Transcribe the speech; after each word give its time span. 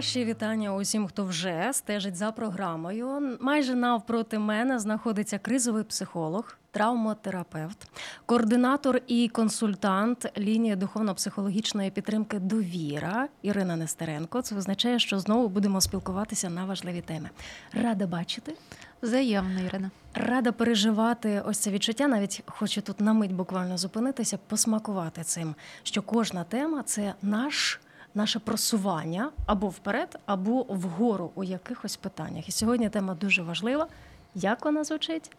Наші 0.00 0.24
вітання 0.24 0.74
усім, 0.74 1.06
хто 1.06 1.24
вже 1.24 1.70
стежить 1.72 2.16
за 2.16 2.32
програмою. 2.32 3.38
Майже 3.40 3.74
навпроти 3.74 4.38
мене 4.38 4.78
знаходиться 4.78 5.38
кризовий 5.38 5.84
психолог, 5.84 6.56
травмотерапевт, 6.70 7.88
координатор 8.26 9.00
і 9.06 9.28
консультант 9.28 10.38
лінії 10.38 10.76
духовно-психологічної 10.76 11.90
підтримки 11.90 12.38
Довіра 12.38 13.28
Ірина 13.42 13.76
Нестеренко. 13.76 14.42
Це 14.42 14.56
означає, 14.56 14.98
що 14.98 15.18
знову 15.18 15.48
будемо 15.48 15.80
спілкуватися 15.80 16.50
на 16.50 16.64
важливі 16.64 17.00
теми. 17.00 17.30
Рада 17.72 18.06
бачити. 18.06 18.54
Взаємно, 19.02 19.60
Ірина. 19.60 19.90
Рада 20.14 20.52
переживати 20.52 21.42
ось 21.46 21.58
це 21.58 21.70
відчуття. 21.70 22.08
Навіть 22.08 22.42
хочу 22.46 22.80
тут 22.80 23.00
на 23.00 23.12
мить 23.12 23.34
буквально 23.34 23.78
зупинитися, 23.78 24.38
посмакувати 24.46 25.22
цим, 25.24 25.54
що 25.82 26.02
кожна 26.02 26.44
тема 26.44 26.82
це 26.82 27.14
наш. 27.22 27.80
Наше 28.14 28.38
просування 28.38 29.30
або 29.46 29.68
вперед, 29.68 30.18
або 30.26 30.62
вгору 30.68 31.30
у 31.34 31.44
якихось 31.44 31.96
питаннях. 31.96 32.48
І 32.48 32.52
сьогодні 32.52 32.88
тема 32.88 33.14
дуже 33.14 33.42
важлива. 33.42 33.86
Як 34.34 34.64
вона 34.64 34.84
звучить? 34.84 35.30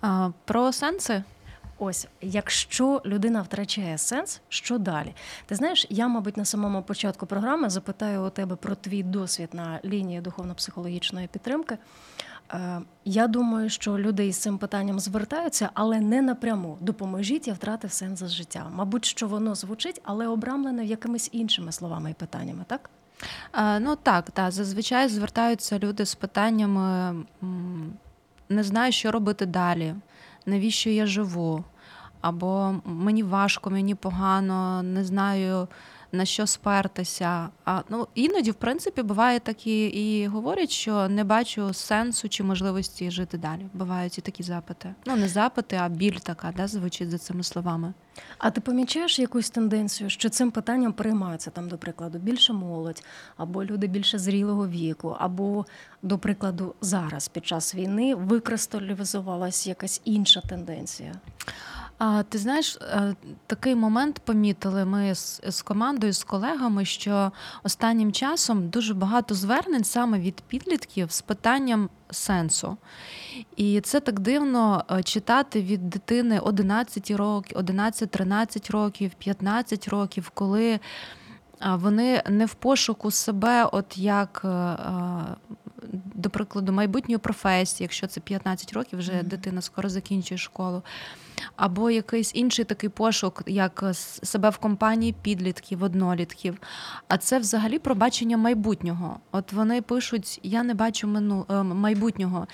А, 0.00 0.30
Про 0.44 0.72
сенси. 0.72 1.22
Ось, 1.82 2.08
якщо 2.20 3.02
людина 3.06 3.42
втрачає 3.42 3.98
сенс, 3.98 4.40
що 4.48 4.78
далі? 4.78 5.14
Ти 5.46 5.54
знаєш, 5.54 5.86
я, 5.90 6.08
мабуть, 6.08 6.36
на 6.36 6.44
самому 6.44 6.82
початку 6.82 7.26
програми 7.26 7.70
запитаю 7.70 8.26
у 8.26 8.30
тебе 8.30 8.56
про 8.56 8.74
твій 8.74 9.02
досвід 9.02 9.48
на 9.52 9.80
лінії 9.84 10.20
духовно-психологічної 10.20 11.26
підтримки. 11.26 11.78
Е, 12.52 12.80
я 13.04 13.26
думаю, 13.26 13.70
що 13.70 13.98
люди 13.98 14.26
із 14.26 14.36
цим 14.36 14.58
питанням 14.58 15.00
звертаються, 15.00 15.70
але 15.74 16.00
не 16.00 16.22
напряму. 16.22 16.78
Допоможіть, 16.80 17.48
я 17.48 17.54
втратив 17.54 17.92
сенс 17.92 18.24
життя. 18.24 18.66
Мабуть, 18.74 19.04
що 19.04 19.28
воно 19.28 19.54
звучить, 19.54 20.00
але 20.04 20.26
обрамлене 20.26 20.84
якимись 20.84 21.28
іншими 21.32 21.72
словами 21.72 22.10
і 22.10 22.14
питаннями, 22.14 22.64
так? 22.66 22.90
А, 23.52 23.78
ну 23.78 23.96
так, 23.96 24.30
так. 24.30 24.52
Зазвичай 24.52 25.08
звертаються 25.08 25.78
люди 25.78 26.06
з 26.06 26.14
питаннями 26.14 27.14
не 28.50 28.64
знаю, 28.64 28.92
що 28.92 29.10
робити 29.10 29.46
далі, 29.46 29.94
навіщо 30.46 30.90
я 30.90 31.06
живу, 31.06 31.64
або 32.20 32.74
мені 32.84 33.22
важко, 33.22 33.70
мені 33.70 33.94
погано, 33.94 34.82
не 34.82 35.04
знаю 35.04 35.68
на 36.12 36.24
що 36.24 36.46
спертися. 36.46 37.48
А 37.64 37.82
ну 37.88 38.08
іноді, 38.14 38.50
в 38.50 38.54
принципі, 38.54 39.02
буває 39.02 39.40
такі 39.40 39.86
і 39.86 40.26
говорять, 40.26 40.70
що 40.70 41.08
не 41.08 41.24
бачу 41.24 41.74
сенсу 41.74 42.28
чи 42.28 42.42
можливості 42.42 43.10
жити 43.10 43.38
далі. 43.38 43.66
Бувають 43.74 44.18
і 44.18 44.20
такі 44.20 44.42
запити. 44.42 44.94
Ну 45.06 45.16
не 45.16 45.28
запити, 45.28 45.76
а 45.76 45.88
біль 45.88 46.16
така, 46.16 46.52
да, 46.56 46.68
звучить 46.68 47.10
за 47.10 47.18
цими 47.18 47.42
словами. 47.42 47.94
А 48.38 48.50
ти 48.50 48.60
помічаєш 48.60 49.18
якусь 49.18 49.50
тенденцію, 49.50 50.10
що 50.10 50.28
цим 50.28 50.50
питанням 50.50 50.92
приймаються 50.92 51.50
там, 51.50 51.68
до 51.68 51.78
прикладу, 51.78 52.18
більше 52.18 52.52
молодь, 52.52 53.04
або 53.36 53.64
люди 53.64 53.86
більше 53.86 54.18
зрілого 54.18 54.68
віку, 54.68 55.16
або, 55.18 55.66
до 56.02 56.18
прикладу, 56.18 56.74
зараз 56.80 57.28
під 57.28 57.46
час 57.46 57.74
війни 57.74 58.14
викристалізувалась 58.14 59.66
якась 59.66 60.00
інша 60.04 60.40
тенденція? 60.40 61.14
А 62.00 62.22
ти 62.22 62.38
знаєш, 62.38 62.76
е, 62.76 63.14
такий 63.46 63.74
момент 63.74 64.18
помітили 64.18 64.84
ми 64.84 65.14
з, 65.14 65.40
з 65.48 65.62
командою, 65.62 66.12
з 66.12 66.24
колегами, 66.24 66.84
що 66.84 67.32
останнім 67.62 68.12
часом 68.12 68.68
дуже 68.68 68.94
багато 68.94 69.34
звернень 69.34 69.84
саме 69.84 70.18
від 70.18 70.40
підлітків 70.40 71.12
з 71.12 71.20
питанням 71.20 71.88
сенсу. 72.10 72.76
І 73.56 73.80
це 73.80 74.00
так 74.00 74.20
дивно 74.20 74.84
е, 74.90 75.02
читати 75.02 75.62
від 75.62 75.90
дитини 75.90 76.38
11 76.38 77.10
років, 77.10 77.56
11-13 77.58 78.72
років, 78.72 79.10
15 79.18 79.88
років, 79.88 80.30
коли 80.34 80.80
вони 81.66 82.22
не 82.28 82.46
в 82.46 82.54
пошуку 82.54 83.10
себе, 83.10 83.64
от 83.64 83.98
як 83.98 84.42
е, 84.44 84.76
до 86.20 86.30
прикладу, 86.30 86.72
майбутньої 86.72 87.18
професії, 87.18 87.84
якщо 87.84 88.06
це 88.06 88.20
15 88.20 88.72
років, 88.72 88.98
вже 88.98 89.12
mm-hmm. 89.12 89.24
дитина 89.24 89.62
скоро 89.62 89.88
закінчує 89.88 90.38
школу, 90.38 90.82
або 91.56 91.90
якийсь 91.90 92.34
інший 92.34 92.64
такий 92.64 92.88
пошук, 92.90 93.42
як 93.46 93.84
себе 94.22 94.50
в 94.50 94.56
компанії 94.56 95.14
підлітків, 95.22 95.82
однолітків. 95.82 96.58
А 97.08 97.18
це 97.18 97.38
взагалі 97.38 97.78
про 97.78 97.94
бачення 97.94 98.36
майбутнього. 98.36 99.20
От 99.32 99.52
вони 99.52 99.82
пишуть: 99.82 100.40
я 100.42 100.62
не 100.62 100.74
бачу 100.74 101.06
мину 101.08 101.46
е, 101.50 101.62
майбутнього. 101.62 102.46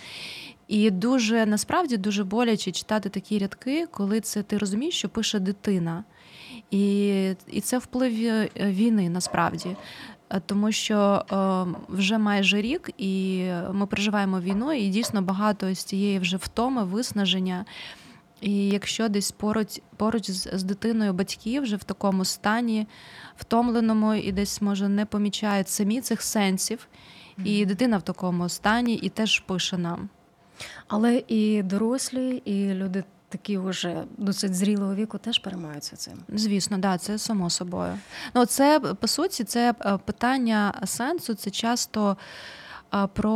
І 0.68 0.90
дуже 0.90 1.46
насправді 1.46 1.96
дуже 1.96 2.24
боляче 2.24 2.72
читати 2.72 3.08
такі 3.08 3.38
рядки, 3.38 3.86
коли 3.86 4.20
це 4.20 4.42
ти 4.42 4.58
розумієш, 4.58 4.94
що 4.98 5.08
пише 5.08 5.38
дитина. 5.38 6.04
І 6.70 7.08
і 7.46 7.60
це 7.60 7.78
вплив 7.78 8.12
е, 8.24 8.48
війни 8.56 9.10
насправді. 9.10 9.76
Е, 10.30 10.40
тому 10.46 10.72
що 10.72 11.24
е, 11.32 11.78
вже 11.88 12.18
майже 12.18 12.60
рік, 12.60 12.90
і 12.98 13.44
ми 13.72 13.86
переживаємо 13.86 14.40
війну, 14.40 14.72
і 14.72 14.88
дійсно 14.88 15.22
багато 15.22 15.74
з 15.74 15.84
цієї 15.84 16.18
вже 16.18 16.36
втоми, 16.36 16.84
виснаження. 16.84 17.64
І 18.40 18.68
якщо 18.68 19.08
десь 19.08 19.30
поруч 19.30 19.80
поруч 19.96 20.30
з, 20.30 20.50
з 20.52 20.62
дитиною 20.62 21.12
батьки 21.12 21.60
вже 21.60 21.76
в 21.76 21.84
такому 21.84 22.24
стані, 22.24 22.86
втомленому 23.36 24.14
і 24.14 24.32
десь 24.32 24.62
може 24.62 24.88
не 24.88 25.06
помічають 25.06 25.68
самі 25.68 26.00
цих 26.00 26.22
сенсів, 26.22 26.88
і 27.44 27.66
дитина 27.66 27.98
в 27.98 28.02
такому 28.02 28.48
стані 28.48 28.94
і 28.94 29.08
теж 29.08 29.40
пише 29.40 29.78
нам. 29.78 30.08
Але 30.88 31.22
і 31.28 31.62
дорослі, 31.62 32.42
і 32.44 32.74
люди 32.74 33.04
такі 33.28 33.58
вже 33.58 34.04
досить 34.18 34.54
зрілого 34.54 34.94
віку 34.94 35.18
теж 35.18 35.38
переймаються 35.38 35.96
цим. 35.96 36.14
Звісно, 36.28 36.78
да, 36.78 36.98
це 36.98 37.18
само 37.18 37.50
собою. 37.50 37.98
Ну 38.34 38.46
це 38.46 38.80
по 38.80 39.08
суті, 39.08 39.44
це 39.44 39.74
е, 39.80 39.98
питання 40.04 40.74
сенсу. 40.84 41.34
Це 41.34 41.50
часто. 41.50 42.16
Про 43.14 43.32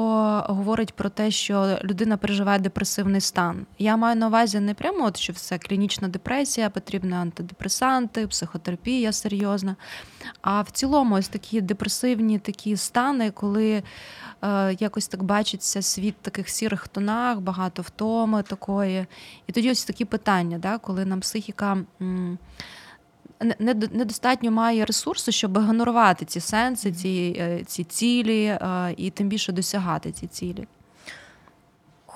говорить 0.49 0.93
про 0.93 1.09
те, 1.09 1.31
що 1.31 1.79
людина 1.85 2.17
переживає 2.17 2.59
депресивний 2.59 3.21
стан. 3.21 3.67
Я 3.79 3.97
маю 3.97 4.17
на 4.17 4.27
увазі 4.27 4.61
не 4.61 4.75
прямо, 4.75 5.05
от 5.05 5.17
що 5.17 5.33
все 5.33 5.59
клінічна 5.59 6.09
депресія, 6.09 6.71
потрібні 6.71 7.13
антидепресанти, 7.13 8.27
психотерапія 8.27 9.13
серйозна. 9.13 9.77
А 10.41 10.63
в 10.63 10.71
цілому, 10.71 11.15
ось 11.15 11.29
такі 11.29 11.61
депресивні 11.61 12.39
такі 12.39 12.77
стани, 12.77 13.31
коли 13.31 13.83
Е, 14.43 14.77
якось 14.81 15.09
так 15.09 15.23
бачиться 15.23 15.83
світ 15.83 16.15
в 16.21 16.25
таких 16.25 16.49
сірих 16.49 16.89
тонах, 16.89 17.41
багато 17.41 17.83
втоми 17.83 18.43
такої. 18.43 19.07
І 19.47 19.53
тоді 19.53 19.71
ось 19.71 19.85
такі 19.85 20.05
питання, 20.05 20.59
да, 20.59 20.79
коли 20.79 21.05
нам 21.05 21.21
психіка. 21.21 21.79
Недостатньо 23.41 24.51
має 24.51 24.85
ресурсу, 24.85 25.33
щоб 25.33 25.59
генерувати 25.59 26.25
ці 26.25 26.41
сенси, 26.41 26.93
ці 26.93 27.37
е, 27.39 27.65
ці 27.67 27.85
цілі, 27.85 28.45
е, 28.45 28.95
і 28.97 29.11
тим 29.11 29.29
більше 29.29 29.53
досягати 29.53 30.13
ці 30.13 30.27
цілі. 30.27 30.67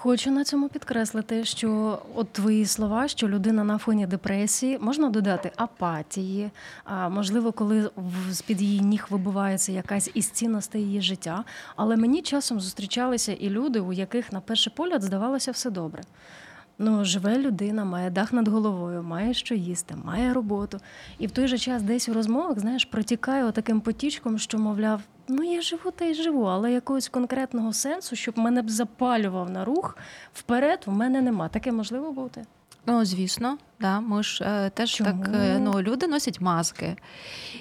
Хочу 0.05 0.31
на 0.31 0.45
цьому 0.45 0.69
підкреслити, 0.69 1.45
що 1.45 1.99
от 2.15 2.33
твої 2.33 2.67
слова, 2.67 3.09
що 3.09 3.29
людина 3.29 3.65
на 3.65 3.79
фоні 3.79 4.07
депресії, 4.07 4.79
можна 4.81 5.09
додати 5.09 5.53
апатії, 5.57 6.51
а 6.85 7.09
можливо, 7.09 7.53
коли 7.53 7.91
з 8.31 8.43
під 8.43 8.62
її 8.62 8.81
ніг 8.81 9.06
вибувається 9.11 9.73
якась 9.73 10.11
із 10.15 10.31
цінностей 10.31 10.83
її 10.83 11.01
життя. 11.01 11.45
Але 11.77 11.97
мені 11.97 12.23
часом 12.23 12.61
зустрічалися 12.61 13.32
і 13.32 13.50
люди, 13.50 13.81
у 13.81 13.93
яких 13.93 14.32
на 14.32 14.41
перший 14.41 14.73
погляд 14.76 15.03
здавалося 15.03 15.50
все 15.50 15.71
добре. 15.71 16.03
Ну, 16.79 17.05
живе 17.05 17.38
людина, 17.38 17.85
має 17.85 18.11
дах 18.11 18.32
над 18.32 18.49
головою, 18.49 19.03
має 19.03 19.35
що 19.35 19.55
їсти, 19.55 19.97
має 20.05 20.32
роботу. 20.32 20.81
І 21.19 21.26
в 21.26 21.31
той 21.31 21.49
же 21.49 21.59
час 21.59 21.82
десь 21.82 22.09
у 22.09 22.15
розмовах, 22.15 22.59
знаєш, 22.59 22.85
протікає 22.85 23.53
таким 23.53 23.81
потічком, 23.81 24.38
що, 24.38 24.59
мовляв, 24.59 25.00
ну 25.29 25.43
я 25.43 25.62
живу 25.62 25.91
та 25.91 26.05
й 26.05 26.15
живу, 26.15 26.44
але 26.44 26.73
якогось 26.73 27.09
конкретного 27.09 27.73
сенсу, 27.73 28.17
щоб 28.17 28.38
мене 28.38 28.62
б 28.62 28.71
запалював 28.71 29.50
на 29.50 29.65
рух 29.65 29.99
вперед, 30.32 30.82
в 30.87 30.93
мене 30.93 31.23
нема. 31.23 31.49
Таке 31.49 31.73
можливо 31.73 32.12
бути. 32.12 32.44
Ну, 32.87 33.05
звісно, 33.05 33.59
да. 33.81 34.01
Ми 34.01 34.23
ж 34.23 34.45
е, 34.45 34.71
теж 34.71 34.91
Чому? 34.91 35.11
так 35.11 35.31
е, 35.35 35.59
ну, 35.59 35.83
люди 35.83 36.07
носять 36.07 36.41
маски. 36.41 36.97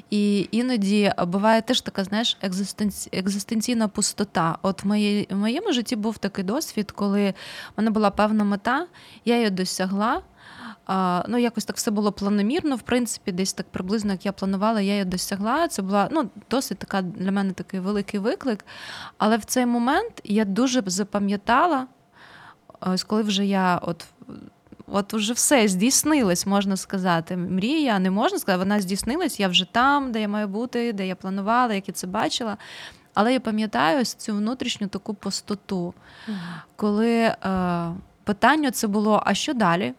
І 0.09 0.47
іноді 0.51 1.11
буває 1.27 1.61
теж 1.61 1.81
така, 1.81 2.03
знаєш, 2.03 2.37
екзистенці... 2.41 3.09
екзистенційна 3.13 3.87
пустота. 3.87 4.57
От 4.61 4.83
в, 4.83 4.87
моє... 4.87 5.25
в 5.29 5.35
моєму 5.35 5.73
житті 5.73 5.95
був 5.95 6.17
такий 6.17 6.43
досвід, 6.43 6.91
коли 6.91 7.29
в 7.29 7.33
мене 7.77 7.91
була 7.91 8.11
певна 8.11 8.43
мета, 8.43 8.87
я 9.25 9.35
її 9.37 9.49
досягла. 9.49 10.21
Ну, 11.27 11.37
якось 11.37 11.65
так 11.65 11.75
все 11.75 11.91
було 11.91 12.11
планомірно, 12.11 12.75
в 12.75 12.81
принципі, 12.81 13.31
десь 13.31 13.53
так 13.53 13.65
приблизно, 13.71 14.11
як 14.11 14.25
я 14.25 14.31
планувала, 14.31 14.81
я 14.81 14.91
її 14.93 15.05
досягла. 15.05 15.67
Це 15.67 15.81
була 15.81 16.09
ну, 16.11 16.29
досить 16.49 16.77
така 16.77 17.01
для 17.01 17.31
мене 17.31 17.53
такий 17.53 17.79
великий 17.79 18.19
виклик. 18.19 18.65
Але 19.17 19.37
в 19.37 19.45
цей 19.45 19.65
момент 19.65 20.21
я 20.23 20.45
дуже 20.45 20.83
запам'ятала, 20.85 21.87
ось 22.81 23.03
коли 23.03 23.21
вже 23.21 23.45
я 23.45 23.77
от. 23.77 24.05
От 24.87 25.13
вже 25.13 25.33
все 25.33 25.67
здійснилось, 25.67 26.45
можна 26.45 26.77
сказати. 26.77 27.37
Мрія 27.37 27.99
не 27.99 28.11
можна 28.11 28.39
сказати, 28.39 28.59
вона 28.59 28.81
здійснилась, 28.81 29.39
я 29.39 29.47
вже 29.47 29.65
там, 29.71 30.11
де 30.11 30.21
я 30.21 30.27
маю 30.27 30.47
бути, 30.47 30.93
де 30.93 31.07
я 31.07 31.15
планувала, 31.15 31.73
як 31.73 31.87
я 31.87 31.93
це 31.93 32.07
бачила. 32.07 32.57
Але 33.13 33.33
я 33.33 33.39
пам'ятаю 33.39 34.01
ось 34.01 34.13
цю 34.13 34.33
внутрішню 34.33 34.87
таку 34.87 35.13
пустоту, 35.13 35.93
коли 36.75 37.15
е, 37.17 37.35
питання 38.23 38.71
це 38.71 38.87
було: 38.87 39.23
а 39.25 39.33
що 39.33 39.53
далі? 39.53 39.93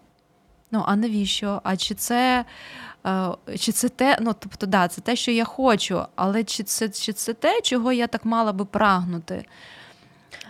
Ну, 0.70 0.84
а 0.87 0.96
навіщо? 0.96 1.60
А 1.64 1.76
чи 1.76 1.94
це 1.94 2.44
е, 3.06 3.28
чи 3.58 3.72
це 3.72 3.88
те, 3.88 4.19
ну 4.20 4.34
тобто, 4.38 4.66
да, 4.66 4.88
це 4.88 5.00
те, 5.00 5.16
що 5.16 5.30
я 5.30 5.44
хочу, 5.44 6.02
але 6.16 6.44
чи 6.44 6.62
це 6.62 6.88
чи 6.88 7.12
це 7.12 7.32
те, 7.34 7.60
чого 7.60 7.92
я 7.92 8.06
так 8.06 8.25
мала 8.25 8.52
би 8.52 8.64
прагнути? 8.64 9.44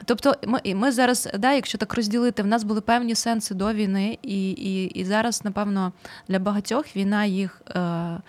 Тобто, 0.05 0.35
ми 0.47 0.75
ми 0.75 0.93
зараз, 0.93 1.29
да, 1.39 1.53
якщо 1.53 1.79
так 1.79 1.95
розділити, 1.95 2.43
в 2.43 2.47
нас 2.47 2.65
були 2.65 2.81
певні 2.81 3.15
сенси 3.15 3.55
до 3.55 3.73
війни, 3.73 4.19
і 4.23 4.51
і, 4.51 4.85
і 4.85 5.05
зараз, 5.05 5.45
напевно, 5.45 5.93
для 6.29 6.39
багатьох 6.39 6.97
війна 6.97 7.25
їх 7.25 7.63
е, 7.69 8.21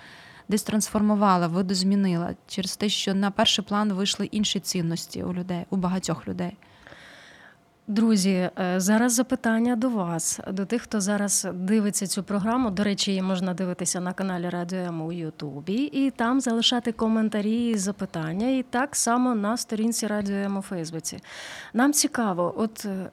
десь 0.50 0.64
трансформувала, 0.64 1.48
видозмінила 1.48 2.36
через 2.48 2.78
те, 2.78 2.90
що 2.90 3.14
на 3.14 3.32
перший 3.32 3.66
план 3.66 3.94
вийшли 3.94 4.26
інші 4.26 4.60
цінності 4.60 5.24
у 5.24 5.34
людей, 5.34 5.66
у 5.70 5.76
багатьох 5.76 6.28
людей. 6.28 6.58
Друзі, 7.88 8.50
е, 8.60 8.80
зараз 8.80 9.14
запитання 9.14 9.76
до 9.76 9.90
вас, 9.90 10.40
до 10.52 10.66
тих, 10.66 10.82
хто 10.82 11.02
зараз 11.02 11.48
дивиться 11.54 12.08
цю 12.08 12.24
програму. 12.24 12.72
До 12.72 12.84
речі, 12.84 13.12
її 13.12 13.22
можна 13.22 13.54
дивитися 13.54 14.00
на 14.00 14.14
каналі 14.14 14.50
Радіо 14.50 14.80
М 14.80 15.02
у 15.02 15.12
Ютубі, 15.12 15.74
і 15.74 16.12
там 16.12 16.42
залишати 16.42 16.92
коментарі 16.92 17.70
і 17.70 17.78
запитання, 17.78 18.48
і 18.48 18.64
так 18.64 18.96
само 18.96 19.36
на 19.36 19.58
сторінці 19.58 20.08
Радіо 20.08 20.36
М 20.36 20.58
у 20.58 20.62
Фейсбуці. 20.62 21.20
Нам 21.74 21.94
цікаво, 21.94 22.54
от 22.58 22.86
е, 22.86 23.10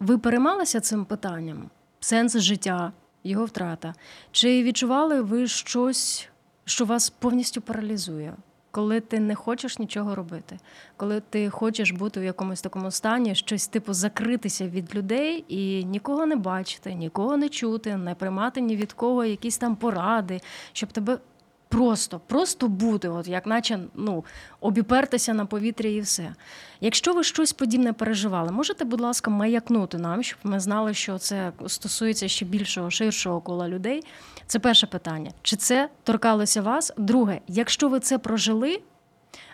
ви 0.00 0.18
переймалися 0.18 0.80
цим 0.80 1.04
питанням? 1.04 1.70
Сенс 2.00 2.38
життя, 2.38 2.92
його 3.24 3.44
втрата? 3.44 3.94
Чи 4.32 4.62
відчували 4.62 5.20
ви 5.20 5.46
щось, 5.46 6.28
що 6.64 6.84
вас 6.84 7.10
повністю 7.10 7.60
паралізує? 7.60 8.34
Коли 8.76 9.00
ти 9.00 9.20
не 9.20 9.34
хочеш 9.34 9.78
нічого 9.78 10.14
робити, 10.14 10.58
коли 10.96 11.20
ти 11.20 11.50
хочеш 11.50 11.90
бути 11.90 12.20
в 12.20 12.24
якомусь 12.24 12.62
такому 12.62 12.90
стані, 12.90 13.34
щось 13.34 13.68
типу 13.68 13.92
закритися 13.92 14.68
від 14.68 14.94
людей 14.94 15.44
і 15.48 15.84
нікого 15.84 16.26
не 16.26 16.36
бачити, 16.36 16.94
нікого 16.94 17.36
не 17.36 17.48
чути, 17.48 17.96
не 17.96 18.14
приймати 18.14 18.60
ні 18.60 18.76
від 18.76 18.92
кого 18.92 19.24
якісь 19.24 19.58
там 19.58 19.76
поради, 19.76 20.40
щоб 20.72 20.92
тебе 20.92 21.18
Просто, 21.68 22.20
просто 22.26 22.68
бути, 22.68 23.08
от 23.08 23.28
як 23.28 23.46
наче 23.46 23.78
ну, 23.94 24.24
обіпертися 24.60 25.34
на 25.34 25.46
повітря 25.46 25.90
і 25.90 26.00
все. 26.00 26.34
Якщо 26.80 27.12
ви 27.12 27.24
щось 27.24 27.52
подібне 27.52 27.92
переживали, 27.92 28.52
можете, 28.52 28.84
будь 28.84 29.00
ласка, 29.00 29.30
маякнути 29.30 29.98
нам, 29.98 30.22
щоб 30.22 30.38
ми 30.44 30.60
знали, 30.60 30.94
що 30.94 31.18
це 31.18 31.52
стосується 31.66 32.28
ще 32.28 32.44
більшого, 32.44 32.90
ширшого 32.90 33.40
кола 33.40 33.68
людей. 33.68 34.04
Це 34.46 34.58
перше 34.58 34.86
питання. 34.86 35.30
Чи 35.42 35.56
це 35.56 35.88
торкалося 36.02 36.62
вас? 36.62 36.92
Друге, 36.96 37.40
якщо 37.48 37.88
ви 37.88 38.00
це 38.00 38.18
прожили, 38.18 38.80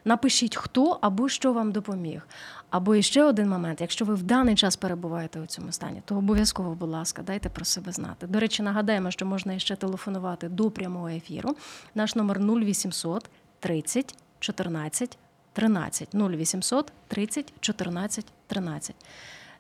напишіть, 0.05 0.57
хто 0.57 0.99
або 1.01 1.29
що 1.29 1.53
вам 1.53 1.73
допоміг. 1.73 2.29
Або 2.71 3.03
ще 3.03 3.25
один 3.25 3.49
момент, 3.49 3.81
якщо 3.81 4.05
ви 4.05 4.15
в 4.15 4.23
даний 4.23 4.55
час 4.55 4.77
перебуваєте 4.77 5.41
у 5.41 5.47
цьому 5.47 5.73
стані, 5.73 6.03
то 6.05 6.17
обов'язково, 6.17 6.75
будь 6.75 6.89
ласка, 6.89 7.23
дайте 7.23 7.49
про 7.49 7.65
себе 7.65 7.93
знати. 7.93 8.27
До 8.27 8.41
речі, 8.41 8.63
нагадаємо, 8.63 9.11
що 9.11 9.27
можна 9.27 9.59
ще 9.59 9.77
телефонувати 9.77 10.49
до 10.49 10.71
прямого 10.71 11.09
ефіру. 11.09 11.57
Наш 11.95 12.15
номер 12.15 12.41
0800 12.41 13.31
30 13.61 14.15
14 14.41 15.19
13. 15.53 16.15
0800 16.15 16.93
30 17.09 17.53
14 17.61 18.27
13. 18.47 18.97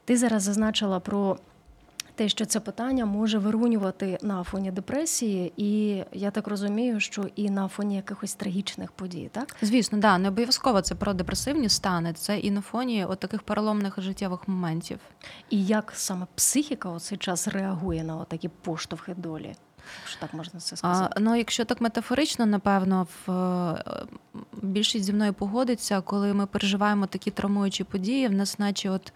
Ти 0.05 0.17
зараз 0.17 0.43
зазначила 0.43 1.01
про 1.01 1.39
те, 2.14 2.29
що 2.29 2.44
це 2.44 2.61
питання 2.61 3.06
може 3.06 3.38
вирунювати 3.38 4.19
на 4.23 4.43
фоні 4.43 4.70
депресії, 4.70 5.53
і 5.56 6.03
я 6.12 6.31
так 6.31 6.49
розумію, 6.49 7.00
що 7.00 7.26
і 7.37 7.50
на 7.50 7.69
фоні 7.69 7.97
якихось 7.97 8.35
трагічних 8.35 8.93
подій, 8.93 9.31
так 9.32 9.56
звісно, 9.62 9.99
да 9.99 10.19
не 10.19 10.29
обов'язково 10.29 10.81
це 10.81 10.94
про 10.94 11.12
депресивні 11.12 11.69
стани, 11.69 12.12
це 12.12 12.38
і 12.38 12.50
на 12.50 12.61
фоні 12.61 13.05
от 13.05 13.20
таких 13.20 13.43
переломних 13.43 14.00
життєвих 14.00 14.49
моментів. 14.49 14.99
І 15.50 15.67
як 15.67 15.93
саме 15.97 16.26
психіка 16.35 16.88
у 16.91 17.00
цей 17.00 17.19
час 17.19 17.49
реагує 17.49 18.05
на 18.05 18.25
такі 18.25 18.49
поштовхи 18.49 19.14
долі? 19.17 19.55
Що 20.06 20.20
так 20.20 20.35
можна 20.35 20.61
це 20.61 20.76
сказати? 20.76 21.14
А, 21.17 21.20
Ну, 21.20 21.37
якщо 21.37 21.64
так 21.64 21.81
метафорично, 21.81 22.47
напевно, 22.47 23.06
в 23.26 23.31
е, 23.31 24.06
більшість 24.62 25.05
зі 25.05 25.12
мною 25.12 25.32
погодиться, 25.32 26.00
коли 26.00 26.35
ми 26.35 26.47
переживаємо 26.47 27.06
такі 27.06 27.31
травмуючі 27.31 27.85
події, 27.85 28.29
в 28.29 28.32
нас, 28.32 28.59
наче, 28.59 28.91
от 28.91 29.12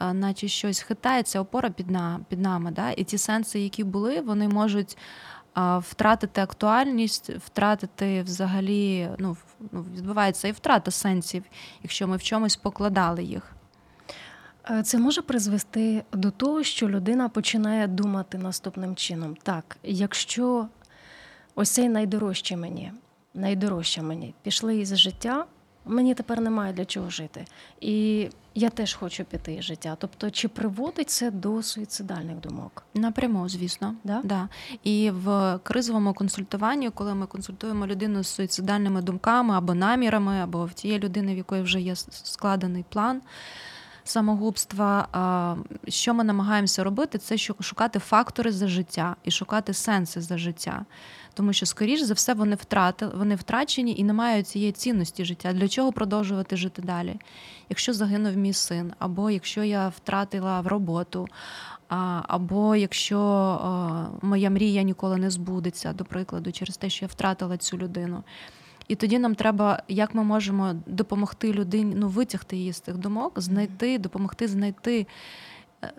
наче 0.00 0.48
щось 0.48 0.80
хитається, 0.80 1.40
опора 1.40 1.70
під 1.70 1.90
на, 1.90 2.20
під 2.28 2.40
нами. 2.40 2.70
Да? 2.70 2.90
І 2.90 3.04
ті 3.04 3.18
сенси, 3.18 3.60
які 3.60 3.84
були, 3.84 4.20
вони 4.20 4.48
можуть 4.48 4.96
втратити 5.78 6.40
актуальність, 6.40 7.30
втратити 7.30 8.22
взагалі, 8.22 9.08
ну, 9.18 9.36
ну, 9.72 9.84
відбувається 9.96 10.48
і 10.48 10.52
втрата 10.52 10.90
сенсів, 10.90 11.44
якщо 11.82 12.08
ми 12.08 12.16
в 12.16 12.22
чомусь 12.22 12.56
покладали 12.56 13.24
їх. 13.24 13.54
Е, 14.70 14.82
це 14.82 14.98
може 14.98 15.22
призвести 15.22 16.04
до 16.12 16.30
того, 16.30 16.62
що 16.62 16.88
людина 16.88 17.28
починає 17.28 17.86
думати 17.86 18.38
наступним 18.38 18.96
чином. 18.96 19.36
Так, 19.42 19.76
якщо 19.82 20.68
ось 21.54 21.70
цей 21.70 21.88
найдорожче 21.88 22.56
мені, 22.56 22.92
найдорожче 23.34 24.02
мені 24.02 24.34
пішли 24.42 24.76
із 24.76 24.96
життя, 24.96 25.46
мені 25.88 26.14
тепер 26.14 26.40
немає 26.40 26.72
для 26.72 26.84
чого 26.84 27.10
жити. 27.10 27.44
І 27.80 28.28
я 28.54 28.70
теж 28.70 28.94
хочу 28.94 29.24
піти 29.24 29.54
із 29.54 29.64
життя. 29.64 29.96
Тобто, 30.00 30.30
чи 30.30 30.48
приводить 30.48 31.10
це 31.10 31.30
до 31.30 31.62
суїцидальних 31.62 32.36
думок? 32.40 32.84
Напряму, 32.94 33.48
звісно. 33.48 33.94
Да? 34.04 34.20
Да. 34.24 34.48
І 34.84 35.10
в 35.10 35.58
кризовому 35.62 36.14
консультуванні, 36.14 36.90
коли 36.90 37.14
ми 37.14 37.26
консультуємо 37.26 37.86
людину 37.86 38.22
з 38.22 38.28
суїцидальними 38.28 39.02
думками 39.02 39.54
або 39.54 39.74
намірами, 39.74 40.40
або 40.40 40.64
в 40.64 40.72
тієї 40.72 41.00
людини, 41.00 41.34
в 41.34 41.36
якої 41.36 41.62
вже 41.62 41.80
є 41.80 41.96
складений 41.96 42.84
план. 42.88 43.20
Самогубства, 44.08 45.08
що 45.88 46.14
ми 46.14 46.24
намагаємося 46.24 46.84
робити, 46.84 47.18
це 47.18 47.38
шукати 47.38 47.98
фактори 47.98 48.52
за 48.52 48.68
життя 48.68 49.16
і 49.24 49.30
шукати 49.30 49.74
сенси 49.74 50.20
за 50.20 50.38
життя 50.38 50.84
тому 51.38 51.52
що, 51.52 51.66
скоріш 51.66 52.00
за 52.00 52.14
все, 52.14 52.34
вони 52.34 52.56
втратили, 52.56 53.12
вони 53.16 53.34
втрачені 53.34 53.96
і 53.98 54.04
не 54.04 54.12
мають 54.12 54.48
цієї 54.48 54.72
цінності 54.72 55.24
життя. 55.24 55.52
Для 55.52 55.68
чого 55.68 55.92
продовжувати 55.92 56.56
жити 56.56 56.82
далі? 56.82 57.16
Якщо 57.68 57.92
загинув 57.92 58.36
мій 58.36 58.52
син, 58.52 58.92
або 58.98 59.30
якщо 59.30 59.64
я 59.64 59.88
втратила 59.88 60.60
в 60.60 60.66
роботу, 60.66 61.28
або 62.28 62.76
якщо 62.76 63.18
моя 64.22 64.50
мрія 64.50 64.82
ніколи 64.82 65.16
не 65.16 65.30
збудеться, 65.30 65.92
до 65.92 66.04
прикладу, 66.04 66.52
через 66.52 66.76
те, 66.76 66.90
що 66.90 67.04
я 67.04 67.08
втратила 67.08 67.56
цю 67.56 67.78
людину. 67.78 68.22
І 68.88 68.94
тоді 68.94 69.18
нам 69.18 69.34
треба, 69.34 69.82
як 69.88 70.14
ми 70.14 70.24
можемо 70.24 70.74
допомогти 70.86 71.52
людині 71.52 71.94
ну, 71.96 72.08
витягти 72.08 72.56
її 72.56 72.72
з 72.72 72.80
тих 72.80 72.96
думок, 72.96 73.40
знайти, 73.40 73.98
допомогти 73.98 74.48
знайти 74.48 75.06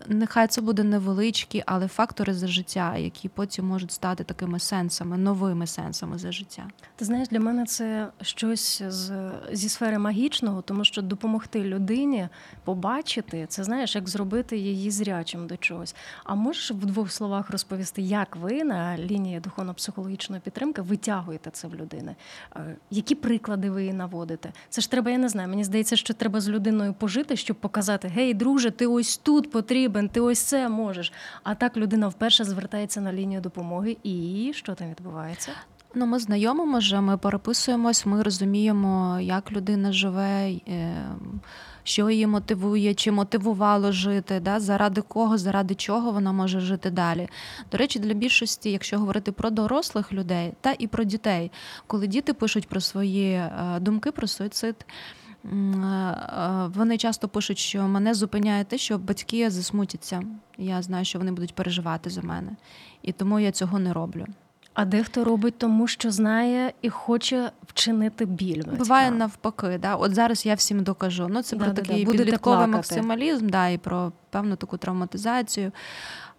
Нехай 0.08 0.48
це 0.48 0.62
буде 0.62 0.84
невеличкі, 0.84 1.64
але 1.66 1.88
фактори 1.88 2.34
за 2.34 2.48
життя, 2.48 2.98
які 2.98 3.30
потім 3.30 3.66
можуть 3.66 3.92
стати 3.92 4.24
такими 4.24 4.60
сенсами, 4.60 5.18
новими 5.18 5.68
сенсами 5.68 6.18
за 6.18 6.32
життя. 6.32 6.68
Ти 6.96 7.06
знаєш, 7.06 7.28
для 7.28 7.40
мене 7.40 7.66
це 7.66 8.08
щось 8.22 8.84
з, 8.88 9.32
зі 9.52 9.70
сфери 9.70 9.98
магічного, 9.98 10.62
тому 10.62 10.86
що 10.86 11.02
допомогти 11.02 11.64
людині 11.64 12.28
побачити 12.64 13.46
це, 13.50 13.64
знаєш, 13.64 13.96
як 13.96 14.10
зробити 14.10 14.58
її 14.58 14.92
зрячим 14.92 15.48
до 15.48 15.58
чогось. 15.58 15.96
А 16.24 16.36
можеш 16.36 16.72
в 16.72 16.86
двох 16.86 17.12
словах 17.12 17.50
розповісти, 17.50 18.02
як 18.02 18.36
ви 18.36 18.64
на 18.64 18.98
лінії 18.98 19.40
духовно-психологічної 19.40 20.42
підтримки 20.42 20.82
витягуєте 20.82 21.50
це 21.52 21.68
в 21.68 21.76
людини? 21.76 22.16
Е, 22.56 22.76
які 22.92 23.16
приклади 23.16 23.70
ви 23.70 23.82
її 23.82 23.94
наводите? 23.94 24.52
Це 24.70 24.82
ж 24.82 24.92
треба, 24.92 25.12
я 25.12 25.18
не 25.18 25.30
знаю. 25.30 25.50
Мені 25.50 25.64
здається, 25.64 25.96
що 25.96 26.14
треба 26.14 26.42
з 26.42 26.50
людиною 26.50 26.94
пожити, 26.94 27.36
щоб 27.36 27.58
показати: 27.58 28.08
Гей, 28.08 28.34
друже, 28.34 28.72
ти 28.72 28.88
ось 28.88 29.18
тут 29.18 29.52
потрібен, 29.52 29.69
ти 30.12 30.20
ось 30.20 30.40
це 30.40 30.70
можеш. 30.70 31.14
А 31.44 31.56
так 31.56 31.78
людина 31.78 32.08
вперше 32.08 32.44
звертається 32.44 33.02
на 33.02 33.14
лінію 33.14 33.42
допомоги, 33.42 33.98
і 34.04 34.52
що 34.56 34.76
там 34.76 34.90
відбувається? 34.90 35.52
Ну, 35.96 36.06
ми 36.06 36.20
знайомимо 36.20 36.78
вже, 36.78 37.02
ми 37.02 37.18
переписуємось, 37.18 38.06
ми 38.06 38.24
розуміємо, 38.24 39.20
як 39.22 39.52
людина 39.52 39.92
живе, 39.92 40.52
е, 40.68 40.94
що 41.84 42.10
її 42.10 42.28
мотивує, 42.28 42.94
чи 42.94 43.12
мотивувало 43.12 43.92
жити, 43.92 44.40
да, 44.40 44.60
заради 44.60 45.02
кого, 45.02 45.38
заради 45.38 45.76
чого 45.76 46.12
вона 46.12 46.32
може 46.32 46.60
жити 46.60 46.90
далі. 46.90 47.30
До 47.72 47.78
речі, 47.78 48.00
для 48.00 48.14
більшості, 48.14 48.72
якщо 48.72 49.00
говорити 49.00 49.32
про 49.32 49.50
дорослих 49.50 50.14
людей 50.14 50.54
та 50.62 50.76
і 50.80 50.88
про 50.88 51.04
дітей, 51.04 51.52
коли 51.88 52.08
діти 52.08 52.34
пишуть 52.34 52.68
про 52.68 52.82
свої 52.82 53.32
е, 53.32 53.52
думки 53.80 54.12
про 54.12 54.28
суїцид. 54.28 54.86
Вони 56.74 56.98
часто 56.98 57.28
пишуть, 57.28 57.58
що 57.58 57.88
мене 57.88 58.14
зупиняє 58.14 58.64
те, 58.64 58.78
що 58.78 58.98
батьки 58.98 59.50
засмутяться. 59.50 60.22
Я 60.58 60.82
знаю, 60.82 61.06
що 61.06 61.20
вони 61.20 61.32
будуть 61.32 61.56
переживати 61.56 62.10
за 62.10 62.22
мене, 62.22 62.52
і 63.02 63.12
тому 63.12 63.40
я 63.40 63.52
цього 63.52 63.80
не 63.80 63.94
роблю. 63.94 64.26
А 64.74 64.86
дехто 64.86 65.24
робить 65.24 65.58
тому, 65.58 65.88
що 65.88 66.12
знає 66.12 66.74
і 66.82 66.90
хоче 66.90 67.52
вчинити 67.68 68.26
біль. 68.26 68.64
Буває 68.64 69.12
навпаки. 69.12 69.78
Да? 69.82 69.96
От 69.96 70.16
зараз 70.16 70.46
я 70.46 70.54
всім 70.54 70.84
докажу. 70.84 71.28
Ну 71.30 71.42
це 71.42 71.56
да, 71.56 71.64
про 71.64 71.74
да, 71.74 71.82
такий 71.82 72.06
да, 72.06 72.12
підлітковий 72.12 72.68
максималізм, 72.68 73.50
да, 73.50 73.70
і 73.70 73.78
про 73.78 74.12
певну 74.30 74.56
таку 74.56 74.78
травматизацію. 74.78 75.72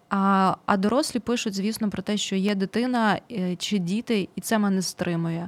А 0.09 0.55
а 0.65 0.77
дорослі 0.77 1.19
пишуть, 1.19 1.53
звісно, 1.53 1.89
про 1.89 2.01
те, 2.01 2.17
що 2.17 2.35
є 2.35 2.55
дитина 2.55 3.19
е, 3.31 3.55
чи 3.55 3.77
діти, 3.77 4.29
і 4.35 4.41
це 4.41 4.59
мене 4.59 4.81
стримує. 4.81 5.47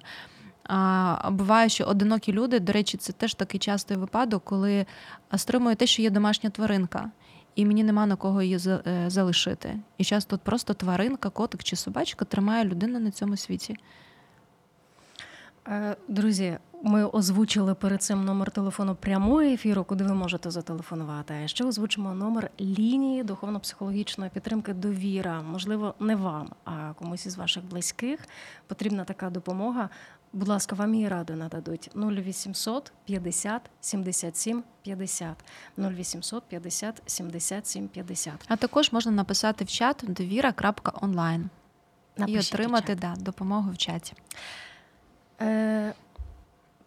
А 0.63 1.29
буває, 1.32 1.70
що 1.70 1.84
одинокі 1.84 2.34
люди, 2.34 2.60
до 2.60 2.74
речі, 2.74 2.98
це 2.98 3.13
теж 3.13 3.34
такий 3.34 3.60
частий 3.60 3.98
випадок, 3.98 4.43
коли 4.46 4.86
стримує 5.36 5.75
те, 5.75 5.88
що 5.88 6.01
є 6.01 6.10
домашня 6.10 6.50
тваринка, 6.50 7.12
і 7.55 7.65
мені 7.65 7.84
нема 7.84 8.05
на 8.05 8.15
кого 8.15 8.41
її 8.41 8.60
е, 8.67 9.05
залишити. 9.08 9.79
І 9.98 10.03
часто 10.03 10.38
просто 10.38 10.74
тваринка, 10.74 11.29
котик 11.29 11.63
чи 11.63 11.75
собачка 11.75 12.25
тримає 12.25 12.65
людину 12.65 13.00
на 13.00 13.12
цьому 13.12 13.38
світі. 13.38 13.75
Е, 15.67 15.96
друзі, 16.08 16.58
ми 16.84 17.05
озвучили 17.05 17.75
перед 17.75 18.03
цим 18.03 18.25
номер 18.25 18.51
телефону 18.51 18.96
прямого 18.96 19.41
ефіру, 19.41 19.84
куди 19.84 20.03
ви 20.03 20.13
можете 20.13 20.51
зателефонувати. 20.51 21.34
А 21.43 21.48
ще 21.48 21.65
озвучимо 21.65 22.13
номер 22.13 22.50
лінії 22.62 23.24
духовно-психологічної 23.24 24.32
підтримки 24.34 24.74
довіра. 24.74 25.41
Можливо, 25.41 25.93
не 26.00 26.15
вам, 26.15 26.50
а 26.65 26.93
комусь 26.93 27.25
із 27.25 27.38
ваших 27.38 27.63
близьких 27.63 28.20
потрібна 28.67 29.03
така 29.03 29.29
допомога. 29.29 29.89
Будь 30.33 30.47
ласка, 30.47 30.75
вам 30.75 30.95
її 30.95 31.07
раду 31.07 31.33
нададуть 31.33 31.89
0800 31.95 32.93
50 33.05 33.69
77 33.81 34.63
50 34.81 35.37
0800 35.77 36.43
50 36.43 37.01
77 37.05 37.87
50. 37.87 38.33
А 38.47 38.55
також 38.55 38.91
можна 38.91 39.11
написати 39.11 39.65
в 39.65 39.67
чат 39.67 40.03
довіра.онлайн 40.07 41.49
і 42.27 42.39
отримати 42.39 42.95
да, 42.95 43.15
допомогу 43.17 43.71
в 43.71 43.77
чаті. 43.77 44.13
Е, 45.41 45.93